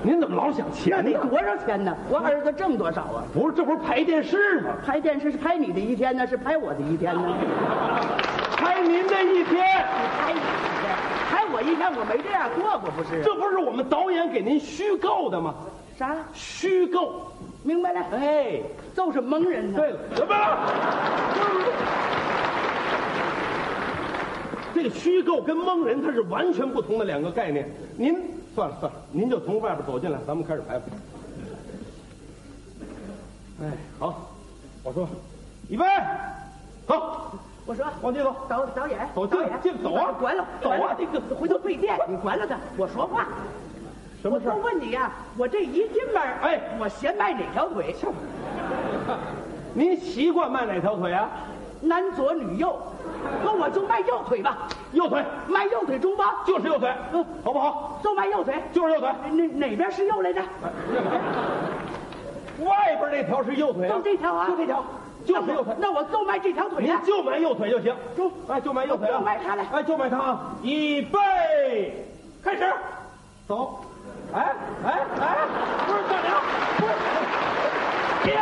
[0.02, 1.12] 您怎么老想那钱呢？
[1.12, 1.97] 得多少钱呢？
[2.09, 3.23] 我儿子挣多少啊？
[3.32, 4.70] 不是，这不是拍电视吗？
[4.85, 7.23] 拍电视是拍你的一天呢，是拍我的一天呢？
[8.59, 9.62] 拍您的一天，
[10.19, 10.97] 拍你的一天，
[11.31, 13.23] 拍我一天，我没这样过过，不是？
[13.23, 15.55] 这不是我们导演给您虚构的吗？
[15.98, 16.16] 啥？
[16.32, 17.32] 虚构，
[17.62, 18.01] 明白了？
[18.12, 18.60] 哎，
[18.94, 19.78] 就是蒙人呢。
[19.78, 20.27] 对了，不是，
[24.74, 27.70] 这个虚构跟蒙人它是完全不同的两个概念。
[27.97, 28.16] 您
[28.55, 30.85] 算了算了，您就从外边走进来，咱们开始排吧。
[33.60, 34.31] 哎，好，
[34.82, 35.09] 我说，
[35.69, 35.85] 预备，
[36.86, 37.32] 好，
[37.64, 38.35] 我说往进走。
[38.48, 43.28] 导导演，走导演，进进走啊关了，走啊这个回头对电，你关了它，我说话。
[44.23, 47.93] 什么事儿我就问你呀、我这一进门，哎我先迈哪条腿？
[49.74, 51.28] 您习惯迈哪条腿啊？
[51.81, 52.81] 男左女右，
[53.43, 57.99] 那我就迈右腿吧，右腿，迈右腿中吧，就是右腿，嗯好不好？
[58.05, 58.55] 就迈右腿。
[58.73, 59.11] 就是右腿。
[59.32, 60.40] 哪哪边是右来着？
[62.65, 64.85] 外边那条是右腿啊，就这条啊，就这条，
[65.27, 65.74] 就是右腿。
[65.81, 67.03] 那我就迈这条腿您啊。
[67.05, 67.93] 就迈右腿就行。
[68.16, 70.55] 中哎，就迈右腿啊，就迈它来哎，就迈它啊！
[70.62, 72.07] 预备，
[72.44, 72.73] 开始，
[73.49, 73.81] 走。
[74.32, 74.54] 哎
[74.84, 75.36] 哎哎，
[75.86, 76.40] 不是大娘，
[76.78, 76.92] 不是，
[78.24, 78.34] 停！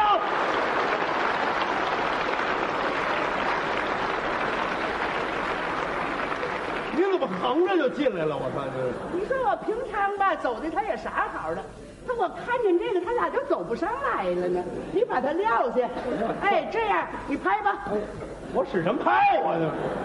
[6.96, 8.36] 您怎么横着就进来了？
[8.36, 9.18] 我操，这。
[9.18, 11.62] 你说我平常吧走的他也啥好的，
[12.06, 14.62] 那我看见这个他咋就走不上来了呢？
[14.92, 15.88] 你把他撂下，
[16.42, 17.78] 哎，这样你拍吧。
[18.52, 19.54] 我使什么拍我？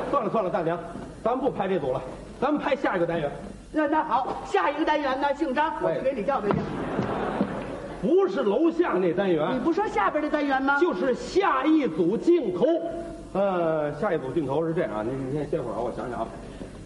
[0.09, 0.79] 算了算了，大娘，
[1.23, 2.01] 咱不拍这组了，
[2.39, 3.29] 咱们拍下一个单元。
[3.71, 6.55] 那那好，下一个单元呢，姓张，我去给你叫他去。
[8.01, 10.79] 不是楼下那单元你元，不说下边的单元吗？
[10.79, 12.65] 就是下一组镜头。
[13.33, 16.27] 呃，下一组镜头是这样啊，您您先歇会儿啊，我想想啊。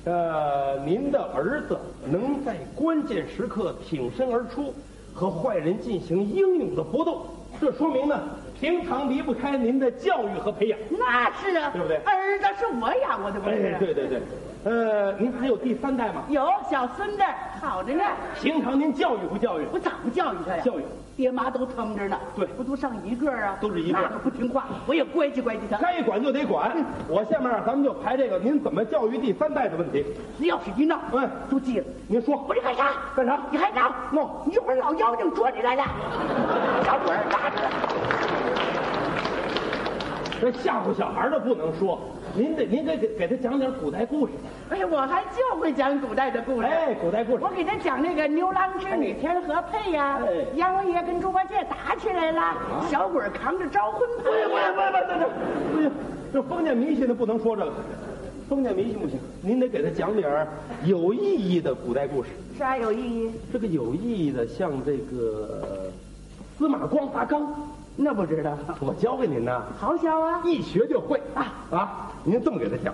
[0.05, 4.73] 呃，您的儿子能在关键时刻挺身而出，
[5.13, 7.25] 和坏人进行英勇的搏斗，
[7.59, 8.19] 这说明呢，
[8.59, 10.79] 平常离不开您的教育和培养。
[10.89, 13.55] 那是啊，对不对儿子是我养活的，不是？
[13.55, 14.21] 哎，对对对。
[14.65, 16.23] 呃，您还有第三代吗？
[16.27, 17.23] 有小孙子，
[17.61, 18.03] 好着呢。
[18.41, 19.65] 平常您教育不教育？
[19.71, 20.61] 我咋不教育他呀？
[20.61, 20.83] 教育，
[21.15, 22.19] 爹妈都疼着呢。
[22.35, 23.57] 对不都上一个啊？
[23.61, 25.77] 都是一个那不听话，我也乖叽乖叽他。
[25.77, 26.75] 该管就得管。
[27.07, 30.05] 我下面啊咱们就排这个您怎么教育第三代的问题。
[30.37, 31.85] 你要是一闹，哎都记了。
[32.09, 32.89] 您说我这干啥？
[33.15, 33.89] 干啥你还闹？
[34.11, 35.85] 闹一会儿老妖精捉你来了，
[36.83, 37.55] 小鬼儿拿着。
[40.41, 41.99] 这吓唬小孩的不能说，
[42.35, 44.33] 您得您得给给他讲点古代故事。
[44.69, 46.67] 哎呀，我还就会讲古代的故事。
[46.67, 47.49] 哎，古代故事我。
[47.49, 52.55] 给他讲那个牛郎织女天河配呀、哎阎王爷跟猪八戒打起来了，
[52.89, 54.73] 小鬼扛着招魂幡不行不行。
[54.75, 55.27] 不行不行
[55.73, 55.91] 不行，
[56.31, 57.73] 这封建迷信的不能说这个，
[58.47, 60.47] 封建迷信不行，您得给他讲点儿
[60.85, 62.29] 有意义的古代故事。
[62.57, 63.31] 啥有意义？
[63.51, 65.91] 这个有意义的，像这个
[66.57, 67.41] 司马光砸缸，
[68.01, 68.57] 那不知道。
[68.79, 70.41] 我教给您呢，好小啊！
[70.45, 72.11] 一学就会啊啊！
[72.23, 72.93] 您这么给他讲，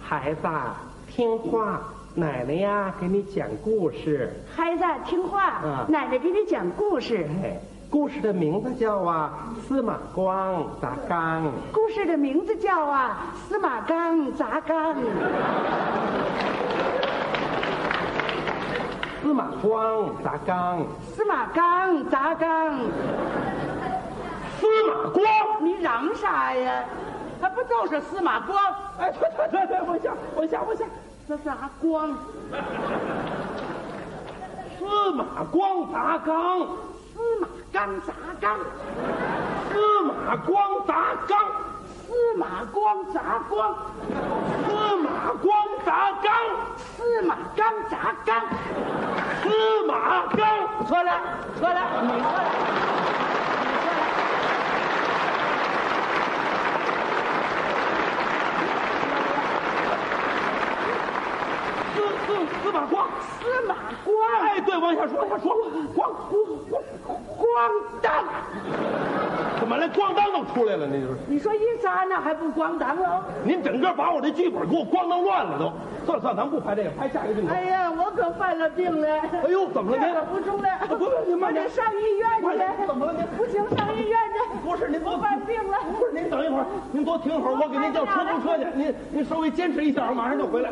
[0.00, 0.76] 孩子啊
[1.08, 1.82] 听话，
[2.14, 4.32] 奶奶呀给你讲故事。
[4.54, 7.28] 孩子听话，嗯奶奶给你讲故事。
[7.42, 7.58] 哎，
[7.90, 11.50] 故事的名字叫啊司马光砸缸。
[11.72, 14.94] 故事的名字叫啊司马刚砸缸。
[19.20, 22.78] 司马光砸缸，司马缸砸缸，
[24.58, 25.24] 司马光。
[25.60, 26.84] 你嚷啥呀？
[27.40, 28.56] 他不就是司马光？
[28.98, 30.84] 哎，对对对对，我下我下我下，
[31.28, 32.10] 这砸光？
[34.78, 36.60] 司马光砸缸，
[37.12, 38.58] 司马缸砸缸，
[39.70, 40.94] 司马光砸
[41.26, 41.38] 缸，
[42.28, 43.74] 司马光砸光，
[44.06, 44.12] 司
[44.98, 45.50] 马光
[45.82, 46.30] 砸缸，
[46.76, 48.44] 司马缸砸缸。
[49.42, 49.48] 司
[49.86, 50.38] 马缸。
[50.86, 51.10] 错了，
[51.58, 52.44] 错了，你错了，你错了。
[61.94, 61.96] 司
[62.26, 63.08] 司司马光，
[63.40, 63.74] 司马
[64.04, 65.52] 光，哎，对，往下说，往下说，
[65.96, 68.24] 光光光当。
[69.58, 70.86] 怎么连咣当都出来了？
[70.86, 73.20] 那就是你说一砸那还不光当喽？
[73.42, 75.72] 您整个把我这剧本给我咣当乱了都。
[76.06, 77.52] 算了算了，咱不拍这个，拍下一个镜头。
[77.52, 79.08] 哎呀，我可犯了病了。
[79.08, 80.14] 哎呦，怎么了您？
[80.32, 80.68] 不中了。
[80.86, 81.74] 不不，您慢点我得。
[81.74, 82.30] 上医院
[82.78, 82.86] 去。
[82.86, 84.38] 怎么了您不行，上医院去。
[84.64, 85.78] 不是您我犯病了。
[85.98, 88.64] 不是您等一会儿，您多停一会儿，我给您叫出租车去。
[88.76, 90.70] 您您稍微坚持一下，我马上就回来。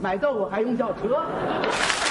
[0.00, 2.07] 买豆腐还用叫车？